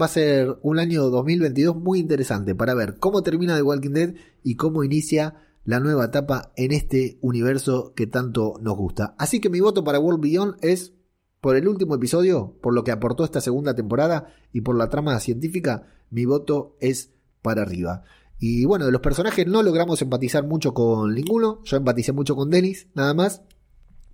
[0.00, 4.14] Va a ser un año 2022 muy interesante para ver cómo termina The Walking Dead
[4.44, 9.16] y cómo inicia la nueva etapa en este universo que tanto nos gusta.
[9.18, 10.92] Así que mi voto para World Beyond es
[11.40, 15.18] por el último episodio, por lo que aportó esta segunda temporada y por la trama
[15.18, 17.10] científica, mi voto es
[17.42, 18.04] para arriba.
[18.46, 21.62] Y bueno, de los personajes no logramos empatizar mucho con ninguno.
[21.64, 23.40] Yo empaticé mucho con Dennis, nada más.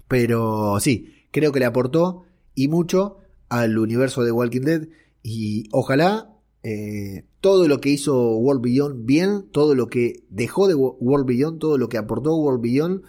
[0.06, 2.22] Pero sí, creo que le aportó
[2.54, 3.16] y mucho
[3.48, 4.88] al universo de Walking Dead.
[5.24, 10.76] Y ojalá eh, todo lo que hizo World Beyond bien, todo lo que dejó de
[10.76, 13.02] World Beyond, todo lo que aportó World Beyond,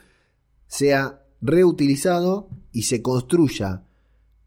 [0.65, 3.83] sea reutilizado y se construya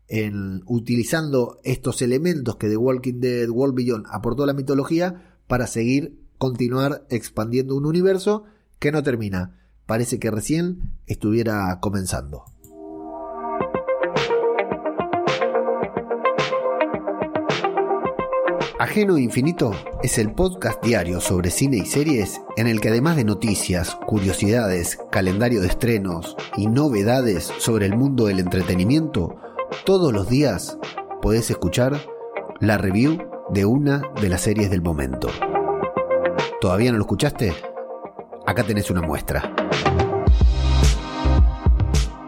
[0.08, 5.68] en utilizando estos elementos que The Walking Dead World Beyond aportó a la mitología para
[5.68, 8.44] seguir continuar expandiendo un universo
[8.78, 9.58] que no termina.
[9.86, 12.44] Parece que recién estuviera comenzando.
[18.78, 19.72] Ajeno Infinito
[20.02, 24.98] es el podcast diario sobre cine y series en el que además de noticias, curiosidades,
[25.10, 29.36] calendario de estrenos y novedades sobre el mundo del entretenimiento,
[29.86, 30.76] todos los días
[31.22, 31.98] podés escuchar
[32.60, 33.16] la review
[33.48, 35.30] de una de las series del momento.
[36.64, 37.52] ¿Todavía no lo escuchaste?
[38.46, 39.54] Acá tenés una muestra.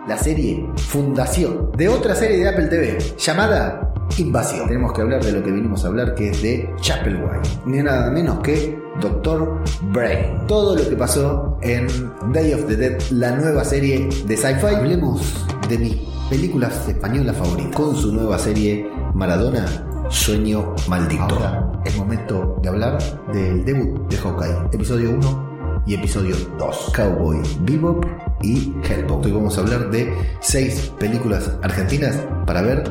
[0.07, 4.69] La serie Fundación de otra serie de Apple TV llamada invasión.
[4.69, 7.49] Tenemos que hablar de lo que vinimos a hablar, que es de Chapelwhite.
[7.65, 10.47] Ni nada menos que Doctor Brain.
[10.47, 11.87] Todo lo que pasó en
[12.31, 14.75] Day of the Dead, la nueva serie de sci-fi.
[14.75, 15.97] Hablemos de mis
[16.29, 17.75] películas españolas favoritas.
[17.75, 19.65] Con su nueva serie Maradona,
[20.11, 21.23] Sueño Maldito.
[21.23, 22.99] Ahora es momento de hablar
[23.33, 26.93] del debut de Hawkeye, episodio 1 y episodio 2.
[26.95, 28.05] Cowboy Bebop
[28.43, 29.25] y Hellboy.
[29.25, 32.85] Hoy vamos a hablar de seis películas argentinas para ver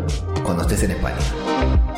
[0.44, 1.18] cuando estés en España.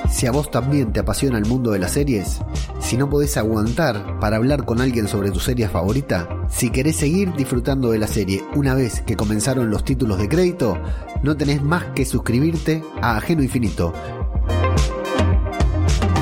[0.10, 2.40] Si a vos también te apasiona el mundo de las series,
[2.80, 7.34] si no podés aguantar para hablar con alguien sobre tu serie favorita, si querés seguir
[7.34, 10.78] disfrutando de la serie una vez que comenzaron los títulos de crédito,
[11.24, 13.94] no tenés más que suscribirte a Ajeno Infinito.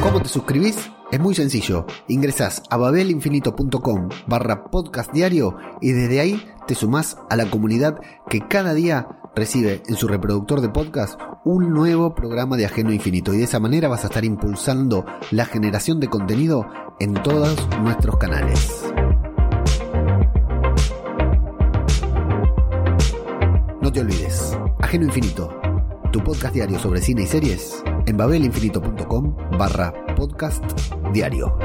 [0.06, 0.92] ¿Cómo te suscribís?
[1.12, 1.88] Es muy sencillo.
[2.08, 8.00] Ingresás a babelinfinito.com barra podcast diario y desde ahí te sumás a la comunidad
[8.30, 13.34] que cada día recibe en su reproductor de podcast un nuevo programa de Ajeno Infinito
[13.34, 16.68] y de esa manera vas a estar impulsando la generación de contenido
[17.00, 18.84] en todos nuestros canales.
[23.82, 25.50] No te olvides, Ajeno Infinito,
[26.12, 30.64] tu podcast diario sobre cine y series en babelinfinito.com barra podcast
[31.14, 31.58] diario.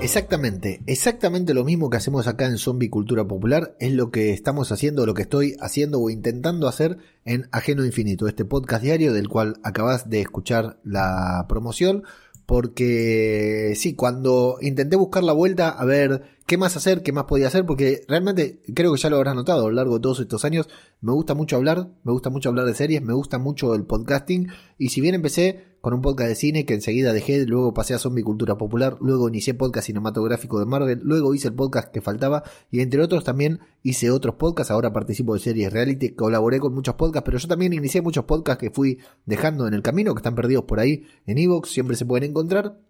[0.00, 4.72] Exactamente, exactamente lo mismo que hacemos acá en Zombie Cultura Popular es lo que estamos
[4.72, 9.28] haciendo, lo que estoy haciendo o intentando hacer en Ajeno Infinito, este podcast diario del
[9.28, 12.02] cual acabas de escuchar la promoción,
[12.46, 17.46] porque sí, cuando intenté buscar la vuelta a ver qué más hacer, qué más podía
[17.46, 20.44] hacer, porque realmente creo que ya lo habrás notado a lo largo de todos estos
[20.44, 20.68] años,
[21.00, 24.48] me gusta mucho hablar, me gusta mucho hablar de series, me gusta mucho el podcasting,
[24.76, 28.00] y si bien empecé con un podcast de cine que enseguida dejé, luego pasé a
[28.00, 32.42] Zombie Cultura Popular, luego inicié podcast cinematográfico de Marvel, luego hice el podcast que faltaba
[32.68, 36.96] y entre otros también hice otros podcasts, ahora participo de series reality, colaboré con muchos
[36.96, 40.34] podcasts, pero yo también inicié muchos podcasts que fui dejando en el camino, que están
[40.34, 42.89] perdidos por ahí en Evox, siempre se pueden encontrar.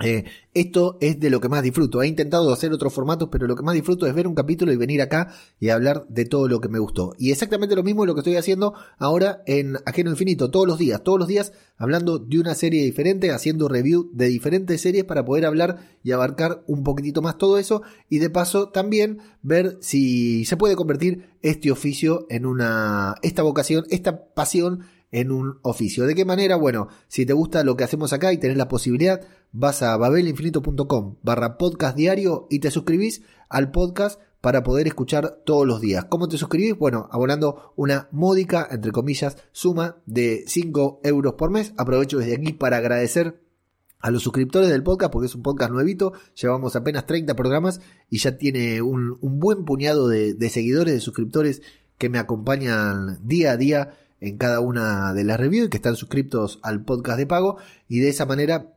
[0.00, 2.02] Eh, esto es de lo que más disfruto.
[2.02, 4.76] He intentado hacer otros formatos, pero lo que más disfruto es ver un capítulo y
[4.76, 7.14] venir acá y hablar de todo lo que me gustó.
[7.18, 10.78] Y exactamente lo mismo es lo que estoy haciendo ahora en Ajeno Infinito, todos los
[10.78, 15.24] días, todos los días hablando de una serie diferente, haciendo review de diferentes series para
[15.24, 20.44] poder hablar y abarcar un poquitito más todo eso y de paso también ver si
[20.44, 24.80] se puede convertir este oficio en una, esta vocación, esta pasión
[25.12, 26.06] en un oficio.
[26.06, 26.56] ¿De qué manera?
[26.56, 29.20] Bueno, si te gusta lo que hacemos acá y tenés la posibilidad,
[29.52, 35.66] vas a babelinfinito.com barra podcast diario y te suscribís al podcast para poder escuchar todos
[35.66, 36.04] los días.
[36.04, 36.78] ¿Cómo te suscribís?
[36.78, 41.72] Bueno, abonando una módica, entre comillas, suma de 5 euros por mes.
[41.76, 43.40] Aprovecho desde aquí para agradecer
[43.98, 48.18] a los suscriptores del podcast, porque es un podcast nuevito, llevamos apenas 30 programas y
[48.18, 51.62] ya tiene un, buen puñado de, de, seguidores, de suscriptores
[51.98, 55.96] que me acompañan día a día en cada una de las reviews y que están
[55.96, 57.58] suscriptos al podcast de pago.
[57.88, 58.76] Y de esa manera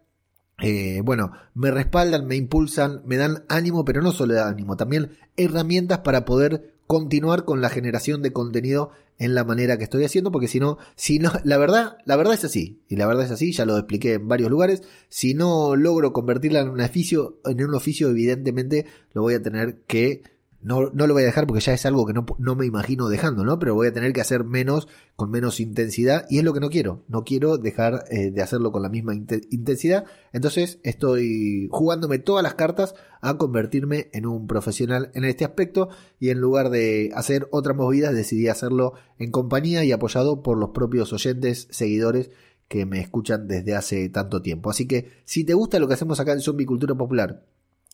[0.62, 6.00] eh, bueno, me respaldan, me impulsan, me dan ánimo, pero no solo ánimo, también herramientas
[6.00, 10.48] para poder continuar con la generación de contenido en la manera que estoy haciendo, porque
[10.48, 13.52] si no, si no, la verdad, la verdad es así, y la verdad es así,
[13.52, 17.76] ya lo expliqué en varios lugares, si no logro convertirla en un oficio, en un
[17.76, 20.24] oficio, evidentemente lo voy a tener que
[20.62, 23.08] no, no lo voy a dejar porque ya es algo que no, no, me imagino
[23.08, 23.60] dejando, ¿no?
[23.60, 26.70] Pero voy a tener que hacer menos, con menos intensidad, y es lo que no
[26.70, 27.04] quiero.
[27.08, 30.06] No quiero dejar eh, de hacerlo con la misma intensidad.
[30.34, 35.90] Entonces estoy jugándome todas las cartas a convertirme en un profesional en este aspecto,
[36.20, 40.72] y en lugar de hacer otras movidas, decidí hacerlo en compañía y apoyado por los
[40.72, 42.32] propios oyentes, seguidores
[42.68, 44.70] que me escuchan desde hace tanto tiempo.
[44.70, 47.44] Así que si te gusta lo que hacemos acá en Zombie Cultura Popular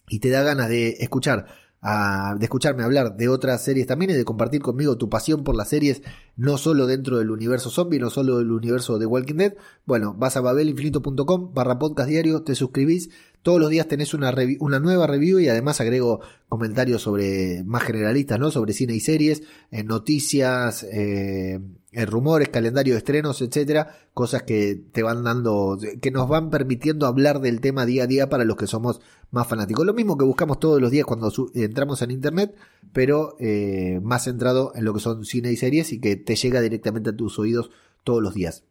[0.10, 1.48] y te da ganas de escuchar
[1.86, 5.70] de escucharme hablar de otras series también y de compartir conmigo tu pasión por las
[5.70, 6.02] series,
[6.36, 9.54] no solo dentro del universo zombie, no solo del universo de Walking Dead.
[9.86, 13.12] Bueno, vas a babelinfinito.com barra podcast diario, te suscribís,
[13.44, 18.40] todos los días tenés una, una nueva review y además agrego comentarios sobre más generalistas,
[18.40, 18.50] ¿no?
[18.50, 21.60] Sobre cine y series, eh, noticias, eh, eh,
[22.06, 27.40] rumores, calendario de estrenos, etcétera, cosas que te van dando, que nos van permitiendo hablar
[27.40, 29.00] del tema día a día para los que somos
[29.32, 29.86] más fanáticos.
[29.86, 32.56] Lo mismo que buscamos todos los días cuando entramos en internet,
[32.92, 36.62] pero eh, más centrado en lo que son cine y series y que te llega
[36.62, 37.72] directamente a tus oídos
[38.04, 38.64] todos los días.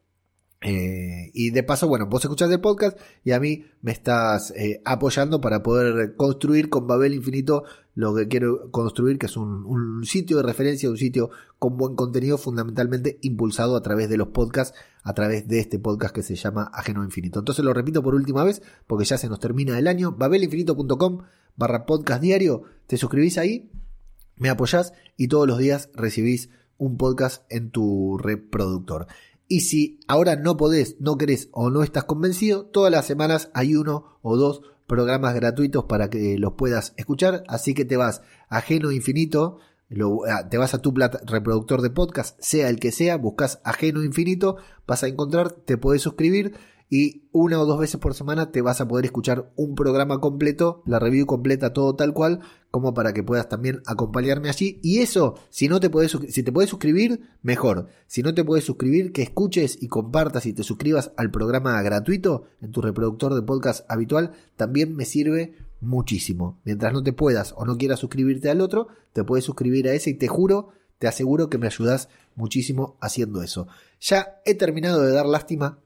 [0.67, 4.81] Eh, y de paso, bueno, vos escuchás el podcast y a mí me estás eh,
[4.87, 10.39] apoyando para poder construir con Babel Infinito lo que quiero construir, que es un, sitio
[10.39, 15.13] de referencia, un sitio con buen contenido, fundamentalmente impulsado a través de los podcasts, a
[15.13, 17.41] través de este podcast que se llama Ajeno Infinito.
[17.41, 21.25] Entonces lo repito por última vez, porque ya se nos termina el año, babelinfinito.com
[21.57, 23.71] barra podcast diario, te suscribís ahí,
[24.37, 26.49] me apoyás y todos los días recibís
[26.79, 29.07] un podcast en tu reproductor.
[29.49, 33.77] Y si ahora no podés, no querés o no estás convencido, todas las semanas hay
[33.77, 37.45] uno o dos programas gratuitos para que los puedas escuchar.
[37.49, 39.59] Así que te vas a Ajeno Infinito,
[40.29, 40.95] ah, te vas a tu
[41.27, 46.03] reproductor de podcast, sea el que sea, buscas Ajeno Infinito, vas a encontrar, te podés
[46.03, 46.55] suscribir
[46.91, 50.83] y una o dos veces por semana te vas a poder escuchar un programa completo,
[50.87, 54.79] la review completa, todo tal cual, como para que puedas también acompañarme allí.
[54.83, 57.89] Y eso, si no te puedes, si te puedes suscribir, mejor.
[58.07, 62.45] Si no te puedes suscribir, que escuches y compartas y te suscribas al programa gratuito
[62.61, 66.61] en tu reproductor de podcast habitual, también me sirve muchísimo.
[66.65, 70.11] Mientras no te puedas o no quieras suscribirte al otro, te puedes suscribir a ese
[70.11, 70.69] y te juro,
[70.99, 73.67] te aseguro que me ayudas muchísimo haciendo eso.
[74.01, 75.79] Ya he terminado de dar lástima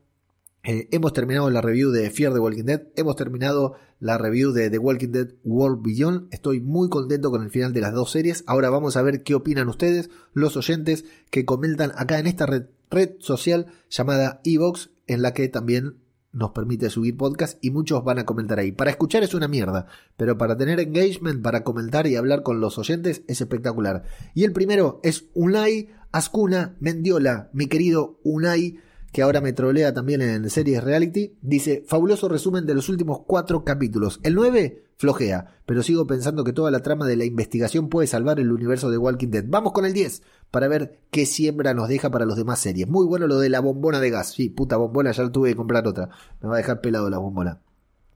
[0.65, 4.71] eh, hemos terminado la review de Fear the Walking Dead, hemos terminado la review de
[4.71, 6.33] The Walking Dead World Beyond.
[6.33, 8.45] Estoy muy contento con el final de las dos series.
[8.47, 13.11] Ahora vamos a ver qué opinan ustedes, los oyentes, que comentan acá en esta red,
[13.19, 15.97] social llamada Evox, en la que también
[16.33, 18.73] nos permite subir podcast y muchos van a comentar ahí.
[18.73, 19.87] Para escuchar es una mierda,
[20.17, 24.05] pero para tener engagement, para comentar y hablar con los oyentes es espectacular.
[24.35, 28.79] Y el primero es Unai Ascuna Mendiola, mi querido Unai
[29.13, 33.65] que ahora me trolea también en series reality, dice, fabuloso resumen de los últimos cuatro
[33.65, 34.21] capítulos.
[34.23, 38.41] El 9 flojea, pero sigo pensando que toda la trama de la investigación puede salvar
[38.41, 39.45] el universo de Walking Dead.
[39.47, 42.89] Vamos con el 10 para ver qué siembra nos deja para los demás series.
[42.89, 44.33] Muy bueno lo de la bombona de gas.
[44.33, 46.11] Sí, puta bombona, ya tuve que comprar otra.
[46.43, 47.61] Me va a dejar pelado la bombona.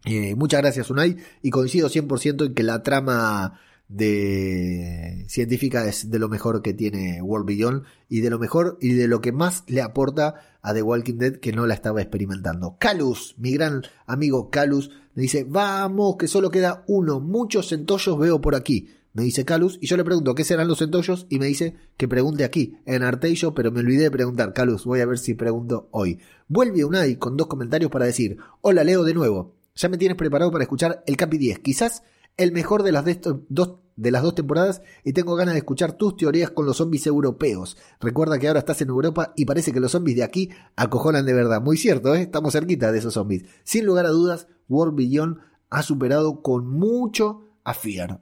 [0.05, 3.61] Eh, muchas gracias, Unai, y coincido 100% en que la trama
[3.93, 8.95] de científica es de lo mejor que tiene World Beyond y de lo mejor y
[8.95, 12.77] de lo que más le aporta a The Walking Dead que no la estaba experimentando.
[12.79, 18.41] Calus, mi gran amigo Calus, me dice, vamos, que solo queda uno, muchos centollos veo
[18.41, 18.89] por aquí.
[19.15, 22.09] Me dice Calus, y yo le pregunto qué serán los centollos, y me dice que
[22.09, 24.55] pregunte aquí, en Arteillo, pero me olvidé de preguntar.
[24.55, 26.19] Calus, voy a ver si pregunto hoy.
[26.49, 29.55] Vuelve Unai con dos comentarios para decir, hola Leo de nuevo.
[29.75, 31.59] Ya me tienes preparado para escuchar el Capi 10.
[31.59, 32.03] Quizás
[32.37, 36.17] el mejor de las, de dos, las dos temporadas y tengo ganas de escuchar tus
[36.17, 37.77] teorías con los zombies europeos.
[38.01, 41.35] Recuerda que ahora estás en Europa y parece que los zombies de aquí acojonan de
[41.35, 41.61] verdad.
[41.63, 42.23] Muy cierto, ¿eh?
[42.23, 43.45] estamos cerquita de esos zombies.
[43.65, 45.39] Sin lugar a dudas, World Beyond
[45.71, 48.21] ha superado con mucho a Fear.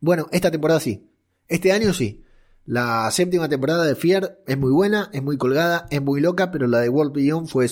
[0.00, 1.08] Bueno, esta temporada sí.
[1.48, 2.24] Este año sí.
[2.64, 6.68] La séptima temporada de Fear es muy buena, es muy colgada, es muy loca, pero
[6.68, 7.68] la de World Beyond fue,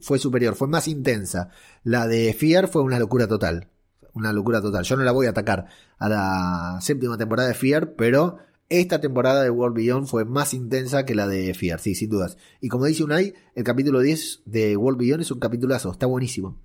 [0.00, 1.48] fue superior, fue más intensa.
[1.82, 3.70] La de Fear fue una locura total.
[4.14, 4.84] Una locura total.
[4.84, 5.66] Yo no la voy a atacar
[5.98, 8.38] a la séptima temporada de Fear, pero
[8.68, 12.38] esta temporada de World Beyond fue más intensa que la de Fear, sí, sin dudas.
[12.60, 16.58] Y como dice Unai, el capítulo 10 de World Beyond es un capitulazo, está buenísimo.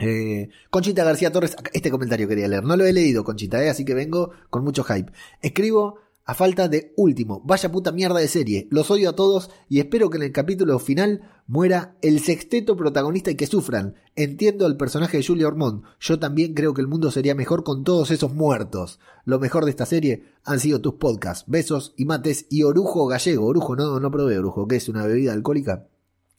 [0.00, 2.64] Eh, Conchita García Torres, este comentario quería leer.
[2.64, 5.12] No lo he leído, Conchita, eh, así que vengo con mucho hype.
[5.40, 7.42] Escribo a falta de último.
[7.44, 8.66] Vaya puta mierda de serie.
[8.70, 13.30] Los odio a todos y espero que en el capítulo final muera el sexteto protagonista
[13.30, 13.94] y que sufran.
[14.16, 15.82] Entiendo al personaje de Julia Ormond.
[16.00, 19.00] Yo también creo que el mundo sería mejor con todos esos muertos.
[19.24, 21.44] Lo mejor de esta serie han sido tus podcasts.
[21.46, 23.46] Besos y mates y orujo gallego.
[23.46, 25.86] Orujo, no, no probé orujo, que es una bebida alcohólica.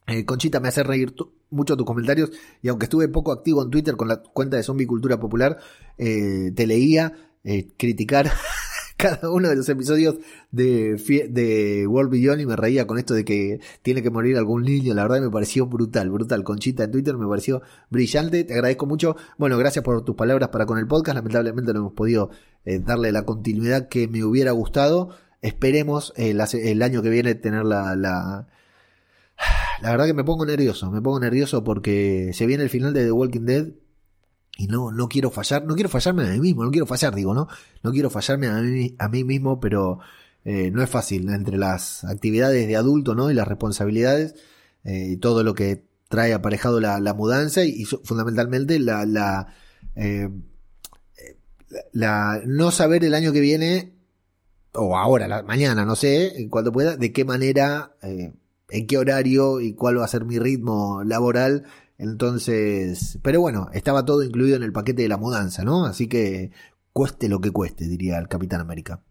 [0.08, 1.14] Eh, Conchita me hace reír
[1.50, 2.30] mucho tus comentarios
[2.62, 5.58] y aunque estuve poco activo en Twitter con la cuenta de Zombie Cultura Popular,
[5.98, 7.12] eh, te leía
[7.44, 8.30] eh, criticar
[8.96, 10.16] cada uno de los episodios
[10.50, 10.96] de,
[11.30, 14.94] de World Beyond y me reía con esto de que tiene que morir algún niño.
[14.94, 16.44] La verdad me pareció brutal, brutal.
[16.44, 18.44] Conchita en Twitter me pareció brillante.
[18.44, 19.16] Te agradezco mucho.
[19.38, 21.16] Bueno, gracias por tus palabras para con el podcast.
[21.16, 22.30] Lamentablemente no hemos podido
[22.64, 25.10] darle la continuidad que me hubiera gustado.
[25.42, 28.46] Esperemos el año que viene tener la
[29.82, 33.04] la verdad que me pongo nervioso, me pongo nervioso porque se viene el final de
[33.04, 33.66] The Walking Dead
[34.56, 37.34] y no, no quiero fallar, no quiero fallarme a mí mismo, no quiero fallar, digo,
[37.34, 37.46] ¿no?
[37.82, 39.98] No quiero fallarme a mí, a mí mismo, pero
[40.44, 43.30] eh, no es fácil entre las actividades de adulto, ¿no?
[43.30, 44.34] Y las responsabilidades
[44.84, 49.48] eh, y todo lo que trae aparejado la, mudanza y, fundamentalmente la, la,
[49.94, 50.30] eh,
[51.92, 53.92] la, no saber el año que viene
[54.72, 57.94] o ahora, la, mañana, no sé, cuando pueda, de qué manera
[58.68, 61.64] en qué horario y cuál va a ser mi ritmo laboral.
[61.98, 65.86] Entonces, pero bueno, estaba todo incluido en el paquete de la mudanza, ¿no?
[65.86, 66.50] Así que
[66.92, 69.02] cueste lo que cueste, diría el Capitán América.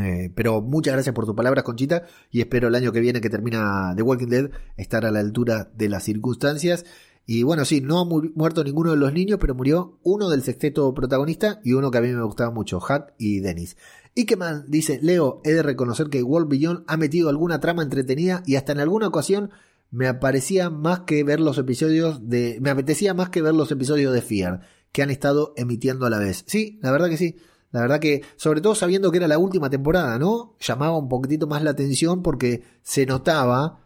[0.00, 3.30] Eh, pero muchas gracias por tus palabras, Conchita, y espero el año que viene que
[3.30, 6.84] termina The Walking Dead estar a la altura de las circunstancias.
[7.24, 10.94] Y bueno, sí, no ha muerto ninguno de los niños, pero murió uno del sexteto
[10.94, 13.76] protagonista y uno que a mí me gustaba mucho, Hack y Dennis.
[14.14, 18.56] Ikeman dice, Leo, he de reconocer que World Beyond ha metido alguna trama entretenida y
[18.56, 19.50] hasta en alguna ocasión
[19.96, 22.58] me más que ver los episodios de...
[22.60, 24.60] me apetecía más que ver los episodios de Fear
[24.92, 26.44] que han estado emitiendo a la vez.
[26.46, 27.36] Sí, la verdad que sí.
[27.70, 30.56] La verdad que, sobre todo sabiendo que era la última temporada, ¿no?
[30.60, 33.80] Llamaba un poquitito más la atención porque se notaba,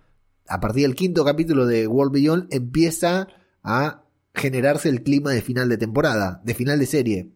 [0.49, 3.29] a partir del quinto capítulo de World Beyond, empieza
[3.63, 4.05] a
[4.35, 7.33] generarse el clima de final de temporada, de final de serie.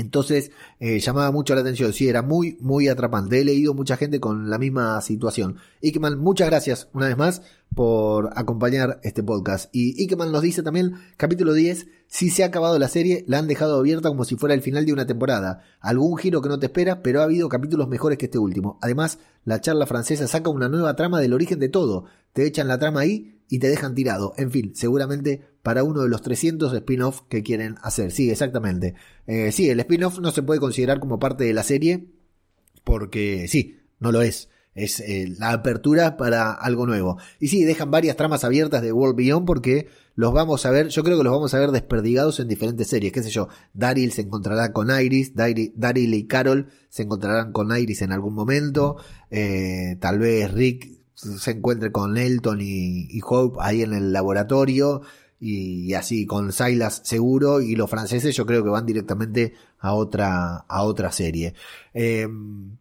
[0.00, 3.38] Entonces eh, llamaba mucho la atención, sí, era muy, muy atrapante.
[3.38, 5.58] He leído mucha gente con la misma situación.
[5.82, 7.42] Ikeman, muchas gracias una vez más
[7.74, 9.68] por acompañar este podcast.
[9.72, 13.46] Y Ikeman nos dice también, capítulo 10, si se ha acabado la serie, la han
[13.46, 15.60] dejado abierta como si fuera el final de una temporada.
[15.80, 18.78] Algún giro que no te espera, pero ha habido capítulos mejores que este último.
[18.80, 22.06] Además, la charla francesa saca una nueva trama del origen de todo.
[22.32, 24.32] Te echan la trama ahí y te dejan tirado.
[24.38, 28.12] En fin, seguramente para uno de los 300 spin-off que quieren hacer.
[28.12, 28.94] Sí, exactamente.
[29.26, 32.06] Eh, sí, el spin-off no se puede considerar como parte de la serie
[32.84, 34.48] porque sí, no lo es.
[34.74, 37.18] Es eh, la apertura para algo nuevo.
[37.40, 41.02] Y sí, dejan varias tramas abiertas de World Beyond porque los vamos a ver, yo
[41.02, 43.12] creo que los vamos a ver desperdigados en diferentes series.
[43.12, 48.02] Qué sé yo, Daryl se encontrará con Iris, Daryl, y Carol se encontrarán con Iris
[48.02, 48.96] en algún momento.
[49.30, 55.02] Eh, tal vez Rick se encuentre con Elton y, Hope ahí en el laboratorio
[55.40, 60.56] y, así con Silas seguro y los franceses yo creo que van directamente a otra
[60.68, 61.54] a otra serie
[61.94, 62.76] em,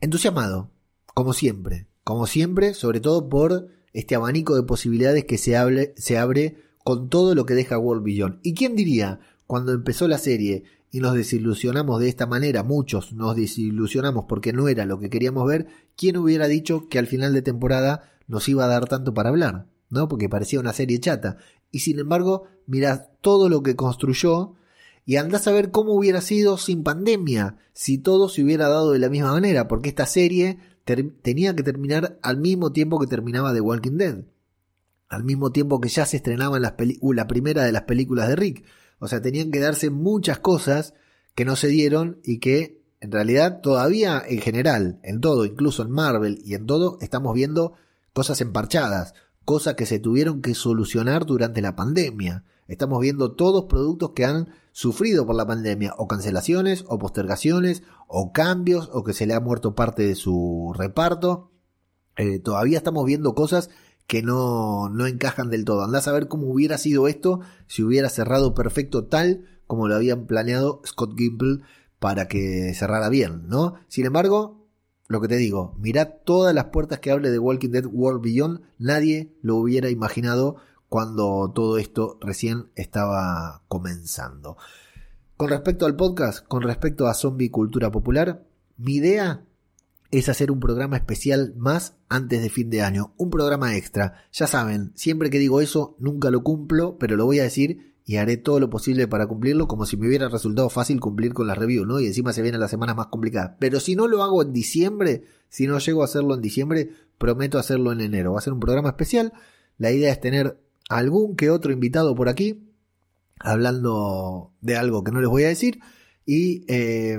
[0.00, 0.70] entusiasmado
[1.14, 6.58] como siempre como siempre sobre todo por este abanico de posibilidades que se, se abre
[6.84, 11.00] con todo lo que deja World Beyond y quién diría cuando empezó la serie y
[11.00, 15.66] nos desilusionamos de esta manera, muchos nos desilusionamos porque no era lo que queríamos ver,
[15.96, 19.71] ¿quién hubiera dicho que al final de temporada nos iba a dar tanto para hablar?
[19.92, 20.08] ¿No?
[20.08, 21.36] Porque parecía una serie chata.
[21.70, 24.54] Y sin embargo, mirad todo lo que construyó
[25.04, 28.98] y andás a ver cómo hubiera sido sin pandemia, si todo se hubiera dado de
[28.98, 30.58] la misma manera, porque esta serie
[31.22, 34.24] tenía que terminar al mismo tiempo que terminaba The Walking Dead,
[35.08, 38.64] al mismo tiempo que ya se estrenaba en la primera de las películas de Rick.
[38.98, 40.94] O sea, tenían que darse muchas cosas
[41.34, 45.90] que no se dieron y que en realidad todavía en general, en todo, incluso en
[45.90, 47.74] Marvel y en todo, estamos viendo
[48.12, 49.14] cosas emparchadas,
[49.44, 52.44] cosas que se tuvieron que solucionar durante la pandemia.
[52.68, 58.32] Estamos viendo todos productos que han sufrido por la pandemia, o cancelaciones, o postergaciones, o
[58.32, 61.50] cambios, o que se le ha muerto parte de su reparto.
[62.16, 63.70] Eh, todavía estamos viendo cosas
[64.06, 65.82] que no, no encajan del todo.
[65.84, 70.26] Andás a ver cómo hubiera sido esto si hubiera cerrado perfecto tal como lo habían
[70.26, 71.60] planeado Scott Gimple
[71.98, 73.74] para que cerrara bien, ¿no?
[73.88, 74.61] Sin embargo,
[75.12, 78.62] lo que te digo, mirá todas las puertas que hable de Walking Dead World Beyond,
[78.78, 80.56] nadie lo hubiera imaginado
[80.88, 84.56] cuando todo esto recién estaba comenzando.
[85.36, 88.44] Con respecto al podcast, con respecto a Zombie Cultura Popular,
[88.76, 89.44] mi idea
[90.10, 94.24] es hacer un programa especial más antes de fin de año, un programa extra.
[94.32, 98.18] Ya saben, siempre que digo eso, nunca lo cumplo, pero lo voy a decir y
[98.18, 101.54] haré todo lo posible para cumplirlo, como si me hubiera resultado fácil cumplir con la
[101.54, 101.98] review, ¿no?
[101.98, 103.52] Y encima se vienen las semanas más complicadas.
[103.58, 107.58] Pero si no lo hago en diciembre, si no llego a hacerlo en diciembre, prometo
[107.58, 108.34] hacerlo en enero.
[108.34, 109.32] Va a ser un programa especial.
[109.78, 110.60] La idea es tener
[110.90, 112.68] algún que otro invitado por aquí,
[113.40, 115.80] hablando de algo que no les voy a decir.
[116.26, 117.18] Y eh,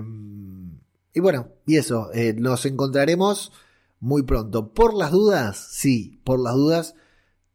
[1.12, 3.52] y bueno, y eso, eh, nos encontraremos
[4.00, 4.74] muy pronto.
[4.74, 6.94] Por las dudas, sí, por las dudas,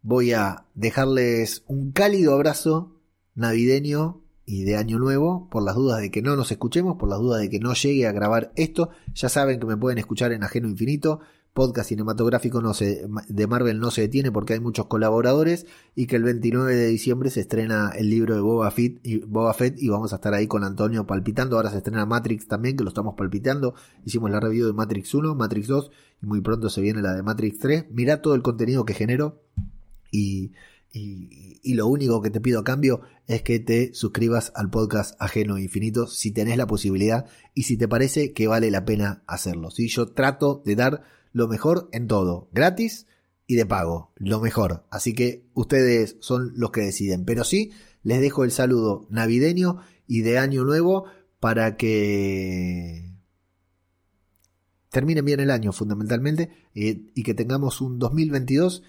[0.03, 2.98] voy a dejarles un cálido abrazo
[3.39, 7.18] navideño y de año nuevo, por las dudas de que no nos escuchemos, por las
[7.18, 8.91] dudas de que no llegue a grabar esto.
[9.14, 11.20] Ya saben que me pueden escuchar en Ajeno Infinito
[11.59, 15.66] podcast cinematográfico no se, de Marvel no se detiene porque hay muchos colaboradores
[15.97, 19.53] y que el 29 de diciembre se estrena el libro de Boba Fett, y, Boba
[19.55, 21.57] Fett y vamos a estar ahí con Antonio palpitando.
[21.57, 23.74] Ahora se estrena Matrix también, que lo estamos palpitando.
[24.05, 25.91] Hicimos la review de Matrix 1, Matrix 2
[26.22, 27.86] y muy pronto se viene la de Matrix 3.
[27.91, 29.43] Mira todo el contenido que genero
[30.12, 30.53] y,
[30.93, 35.59] y, lo único que te pido a cambio es que te suscribas al podcast Ajeno
[35.59, 39.70] Infinito si tenés la posibilidad y si te parece que vale la pena hacerlo.
[39.70, 43.07] Si Yo trato de dar lo mejor en todo, gratis
[43.47, 44.86] y de pago, lo mejor.
[44.91, 47.24] Así que ustedes son los que deciden.
[47.24, 47.70] Pero sí,
[48.03, 51.05] les dejo el saludo navideño y de año nuevo
[51.39, 53.12] para que
[54.91, 58.82] terminen bien el año fundamentalmente eh, y que tengamos un 2022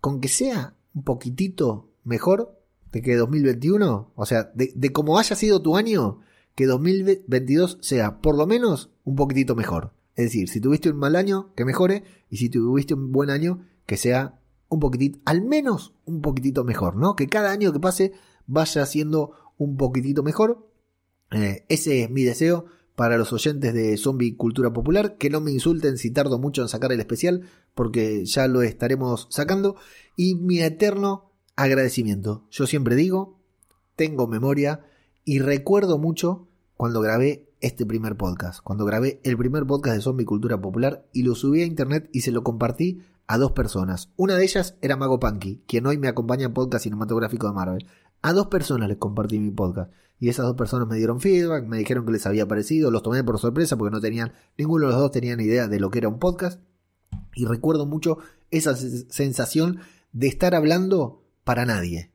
[0.00, 2.58] con que sea un poquitito mejor
[2.92, 4.12] de que 2021.
[4.14, 6.20] O sea, de, de como haya sido tu año,
[6.54, 9.92] que 2022 sea por lo menos un poquitito mejor.
[10.14, 13.66] Es decir, si tuviste un mal año, que mejore, y si tuviste un buen año,
[13.86, 14.38] que sea
[14.68, 17.16] un poquitito, al menos un poquitito mejor, ¿no?
[17.16, 18.12] Que cada año que pase
[18.46, 20.68] vaya siendo un poquitito mejor.
[21.30, 25.52] Eh, ese es mi deseo para los oyentes de Zombie Cultura Popular, que no me
[25.52, 27.42] insulten si tardo mucho en sacar el especial,
[27.74, 29.76] porque ya lo estaremos sacando.
[30.16, 32.44] Y mi eterno agradecimiento.
[32.50, 33.38] Yo siempre digo,
[33.96, 34.80] tengo memoria
[35.24, 40.24] y recuerdo mucho cuando grabé este primer podcast, cuando grabé el primer podcast de Zombie
[40.24, 44.10] Cultura Popular y lo subí a internet y se lo compartí a dos personas.
[44.16, 47.86] Una de ellas era Mago Punky, quien hoy me acompaña en podcast cinematográfico de Marvel.
[48.20, 49.92] A dos personas les compartí mi podcast
[50.22, 53.24] y esas dos personas me dieron feedback, me dijeron que les había parecido, los tomé
[53.24, 56.06] por sorpresa porque no tenían, ninguno de los dos tenían idea de lo que era
[56.06, 56.60] un podcast
[57.34, 58.18] y recuerdo mucho
[58.52, 59.80] esa sensación
[60.12, 62.12] de estar hablando para nadie.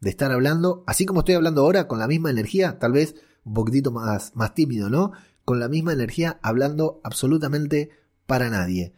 [0.00, 3.14] De estar hablando, así como estoy hablando ahora, con la misma energía, tal vez
[3.44, 5.12] un poquitito más, más tímido, ¿no?
[5.44, 7.90] Con la misma energía, hablando absolutamente
[8.26, 8.94] para nadie.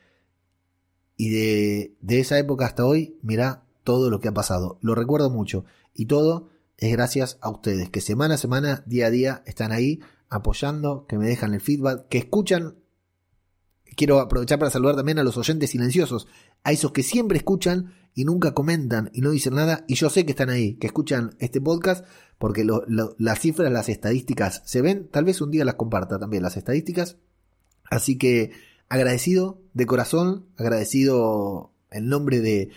[1.18, 4.78] Y de, de esa época hasta hoy, mira todo lo que ha pasado.
[4.80, 5.66] Lo recuerdo mucho.
[5.92, 6.48] Y todo
[6.80, 11.18] es gracias a ustedes, que semana a semana, día a día, están ahí apoyando, que
[11.18, 12.76] me dejan el feedback, que escuchan.
[13.96, 16.26] Quiero aprovechar para saludar también a los oyentes silenciosos,
[16.64, 19.84] a esos que siempre escuchan y nunca comentan y no dicen nada.
[19.88, 22.06] Y yo sé que están ahí, que escuchan este podcast,
[22.38, 25.08] porque las cifras, las estadísticas se ven.
[25.08, 27.18] Tal vez un día las comparta también las estadísticas.
[27.90, 28.52] Así que
[28.88, 32.70] agradecido de corazón, agradecido en nombre de,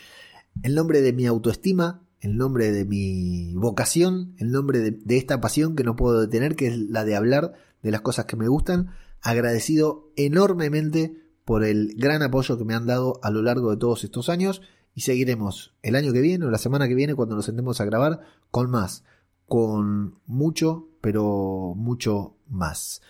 [0.64, 5.76] nombre de mi autoestima, en nombre de mi vocación, en nombre de, de esta pasión
[5.76, 7.54] que no puedo detener, que es la de hablar
[7.84, 8.92] de las cosas que me gustan.
[9.22, 14.06] Agradecido enormemente por el gran apoyo que me han dado a lo largo de todos
[14.06, 14.62] estos años
[14.96, 17.86] y seguiremos el año que viene o la semana que viene cuando nos sentemos a
[17.86, 18.22] grabar
[18.52, 19.04] con más,
[19.46, 23.02] con mucho, pero mucho más.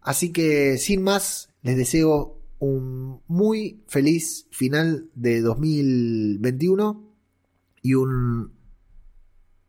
[0.00, 7.07] Así que sin más, les deseo un muy feliz final de 2021
[7.88, 8.52] y un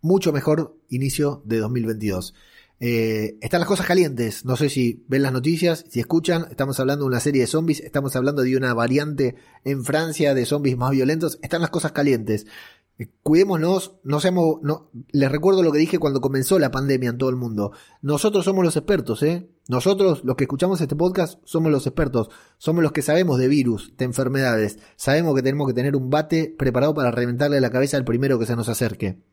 [0.02, 2.34] mucho mejor inicio de 2022.
[2.82, 4.44] Eh, están las cosas calientes.
[4.44, 6.48] No sé si ven las noticias, si escuchan.
[6.50, 7.80] Estamos hablando de una serie de zombies.
[7.80, 11.40] Estamos hablando de una variante en Francia de zombies más violentos.
[11.42, 12.46] Están las cosas calientes.
[13.00, 17.18] Eh, cuidémonos, no seamos, no, les recuerdo lo que dije cuando comenzó la pandemia en
[17.18, 17.72] todo el mundo.
[18.02, 19.50] Nosotros somos los expertos, ¿eh?
[19.70, 22.30] Nosotros, los que escuchamos este podcast, somos los expertos.
[22.58, 24.80] Somos los que sabemos de virus, de enfermedades.
[24.98, 28.46] Sabemos que tenemos que tener un bate preparado para reventarle la cabeza al primero que
[28.46, 29.24] se nos acerque.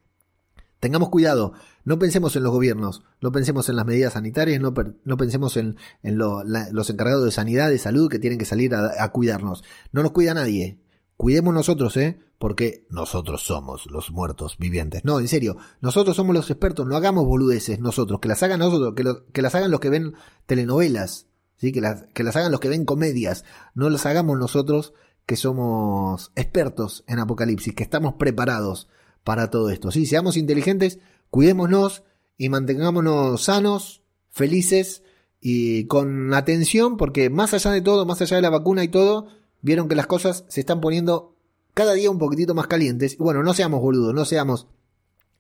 [0.79, 1.55] Tengamos cuidado,
[1.85, 4.75] no pensemos en los gobiernos, no pensemos en las medidas sanitarias, no,
[5.17, 9.65] pensemos en, en los encargados de sanidad, de salud que tienen que salir a, cuidarnos.
[9.91, 10.79] No nos cuida nadie.
[11.17, 12.19] Cuidemos nosotros, ¿eh?
[12.39, 15.05] Porque nosotros somos los muertos vivientes.
[15.05, 18.95] No, en serio, nosotros somos los expertos, no hagamos boludeces nosotros, que las hagan nosotros,
[18.95, 20.15] que, lo, que las hagan los que ven
[20.47, 21.27] telenovelas.
[21.57, 21.73] ¿sí?
[21.73, 23.45] que, las, que las hagan los que ven comedias,
[23.75, 24.93] no las hagamos nosotros
[25.25, 28.89] que somos expertos en apocalipsis, que estamos preparados
[29.25, 29.91] para todo esto.
[29.91, 30.07] ¿sí?
[30.07, 30.99] Seamos inteligentes,
[31.31, 32.05] cuidémonos
[32.39, 35.03] y mantengámonos sanos, felices
[35.41, 39.29] y con atención, porque más allá de todo, más allá de la vacuna y todo,
[39.63, 41.37] vieron que las cosas se están poniendo
[41.75, 43.15] cada día un poquitito más calientes.
[43.15, 44.69] Y bueno, no seamos boludos, no seamos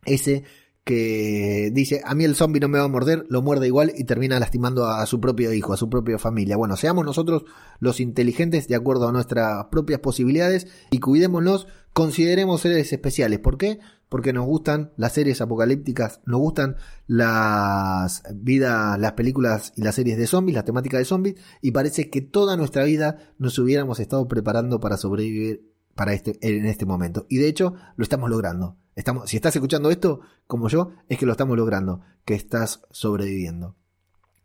[0.04, 0.44] ese
[0.86, 4.04] que dice, a mí el zombie no me va a morder, lo muerde igual y
[4.04, 6.56] termina lastimando a su propio hijo, a su propia familia.
[6.56, 7.44] Bueno, seamos nosotros
[7.80, 11.66] los inteligentes de acuerdo a nuestras propias posibilidades y cuidémonos,
[11.96, 13.38] consideremos seres especiales.
[13.38, 13.78] ¿Por qué?
[14.10, 16.76] Porque nos gustan las series apocalípticas, nos gustan
[17.06, 22.10] las vidas, las películas y las series de zombies, la temática de zombies, y parece
[22.10, 27.24] que toda nuestra vida nos hubiéramos estado preparando para sobrevivir para este, en este momento.
[27.30, 28.76] Y de hecho, lo estamos logrando.
[28.94, 33.74] Estamos, si estás escuchando esto, como yo, es que lo estamos logrando, que estás sobreviviendo.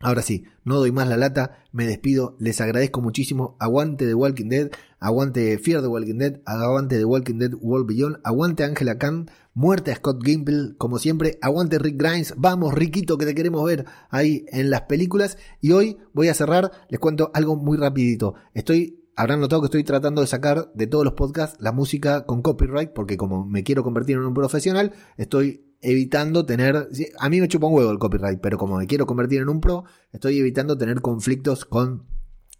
[0.01, 4.49] Ahora sí, no doy más la lata, me despido, les agradezco muchísimo, aguante de Walking
[4.49, 9.29] Dead, aguante Fear the Walking Dead, aguante de Walking Dead World Beyond, aguante Angela Khan,
[9.53, 13.85] muerte a Scott Gimple, como siempre, aguante Rick Grimes, vamos Riquito que te queremos ver
[14.09, 18.97] ahí en las películas y hoy voy a cerrar, les cuento algo muy rapidito, estoy
[19.15, 22.91] habrán notado que estoy tratando de sacar de todos los podcasts la música con copyright,
[22.91, 27.67] porque como me quiero convertir en un profesional, estoy evitando tener, a mí me chupa
[27.67, 31.01] un huevo el copyright, pero como me quiero convertir en un pro, estoy evitando tener
[31.01, 32.05] conflictos con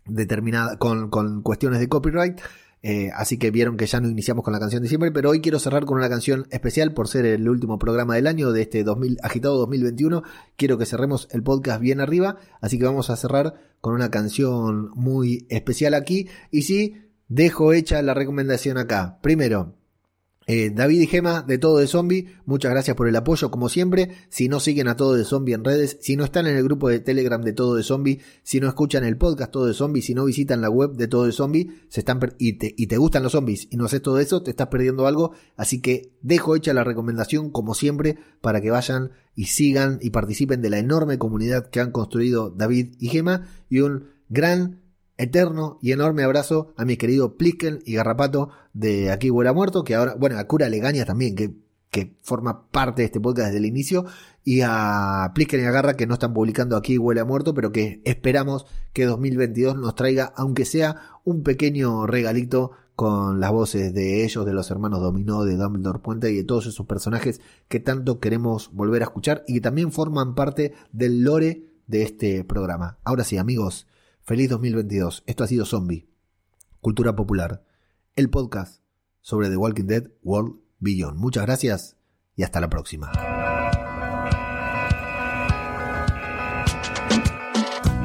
[0.05, 2.39] determinada, con, con cuestiones de copyright.
[2.83, 5.39] Eh, así que vieron que ya no iniciamos con la canción de diciembre, pero hoy
[5.39, 8.83] quiero cerrar con una canción especial por ser el último programa del año de este
[8.83, 10.23] 2000, agitado 2021.
[10.55, 14.89] Quiero que cerremos el podcast bien arriba, así que vamos a cerrar con una canción
[14.95, 16.27] muy especial aquí.
[16.49, 16.95] Y sí,
[17.27, 19.19] dejo hecha la recomendación acá.
[19.21, 19.75] Primero,
[20.53, 24.09] eh, David y Gema de Todo de Zombie, muchas gracias por el apoyo como siempre.
[24.27, 26.89] Si no siguen a Todo de Zombie en redes, si no están en el grupo
[26.89, 30.13] de Telegram de Todo de Zombie, si no escuchan el podcast Todo de Zombie, si
[30.13, 33.23] no visitan la web de Todo de Zombie, se están y, te, y te gustan
[33.23, 35.31] los zombies y no haces todo eso, te estás perdiendo algo.
[35.55, 40.61] Así que dejo hecha la recomendación como siempre para que vayan y sigan y participen
[40.61, 44.80] de la enorme comunidad que han construido David y Gema y un gran
[45.21, 49.95] eterno y enorme abrazo a mi querido Plisken y Garrapato de Aquí Huele Muerto, que
[49.95, 51.53] ahora, bueno, a Cura Legaña también, que,
[51.89, 54.05] que forma parte de este podcast desde el inicio,
[54.43, 57.71] y a Plisken y a Garra que no están publicando Aquí Huele a Muerto, pero
[57.71, 64.23] que esperamos que 2022 nos traiga, aunque sea un pequeño regalito con las voces de
[64.23, 68.19] ellos, de los hermanos Dominó, de Dumbledore Puente y de todos esos personajes que tanto
[68.19, 72.99] queremos volver a escuchar y que también forman parte del lore de este programa.
[73.03, 73.87] Ahora sí, amigos,
[74.23, 75.23] Feliz 2022.
[75.25, 76.07] Esto ha sido Zombie,
[76.79, 77.63] Cultura Popular,
[78.15, 78.83] el podcast
[79.19, 81.17] sobre The Walking Dead World Beyond.
[81.17, 81.97] Muchas gracias
[82.35, 83.11] y hasta la próxima.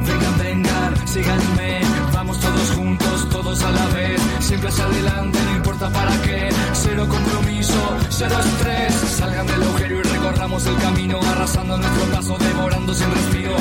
[0.07, 1.81] Vengan, vengan, síganme,
[2.15, 7.07] vamos todos juntos, todos a la vez, siempre hacia adelante, no importa para qué, cero
[7.11, 13.11] compromiso, cero estrés, salgan del agujero y recorramos el camino, arrasando nuestro paso, devorando sin
[13.11, 13.57] respiro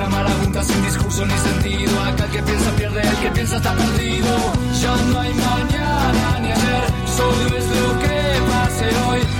[0.00, 2.00] una marabunta sin discurso ni sentido.
[2.02, 4.28] Acá el que piensa pierde, el que piensa está perdido.
[4.80, 6.84] Ya no hay mañana ni ayer,
[7.16, 8.16] solo es lo que
[8.50, 9.39] pase hoy.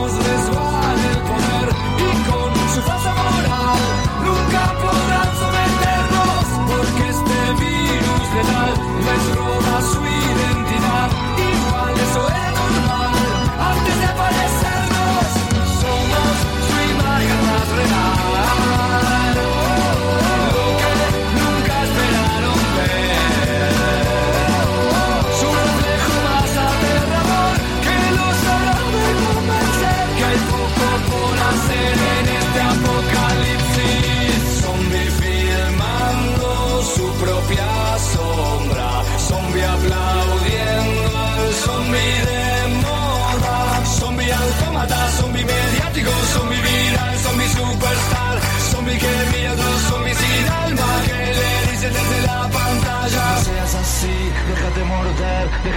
[9.11, 10.10] faz sua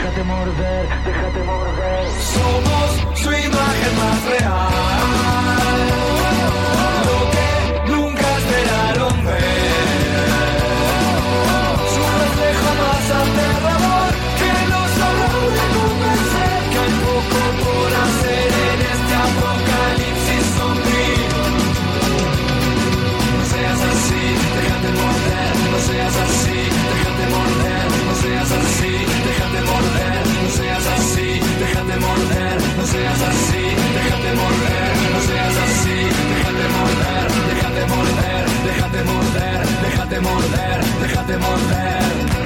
[0.05, 2.05] Déjate morder, déjate morder.
[2.35, 2.89] Somos
[3.23, 5.81] su imagen más real.
[7.09, 7.49] Lo que
[7.91, 10.29] nunca esperaron ver.
[11.95, 14.11] Su reflejo más aterrador
[14.41, 21.41] que nos habló de convencer que hay poco por hacer en este apocalipsis sombrío.
[23.33, 24.23] No seas así,
[24.55, 25.53] déjate morder.
[25.73, 26.59] No seas así,
[26.93, 27.54] déjate morder.
[32.95, 33.65] seas así,
[33.97, 35.99] déjate morder, no seas así,
[36.31, 41.35] déjate morder, déjate morder, déjate morder, déjate morder, déjate morder.
[41.35, 42.44] Déjate morder.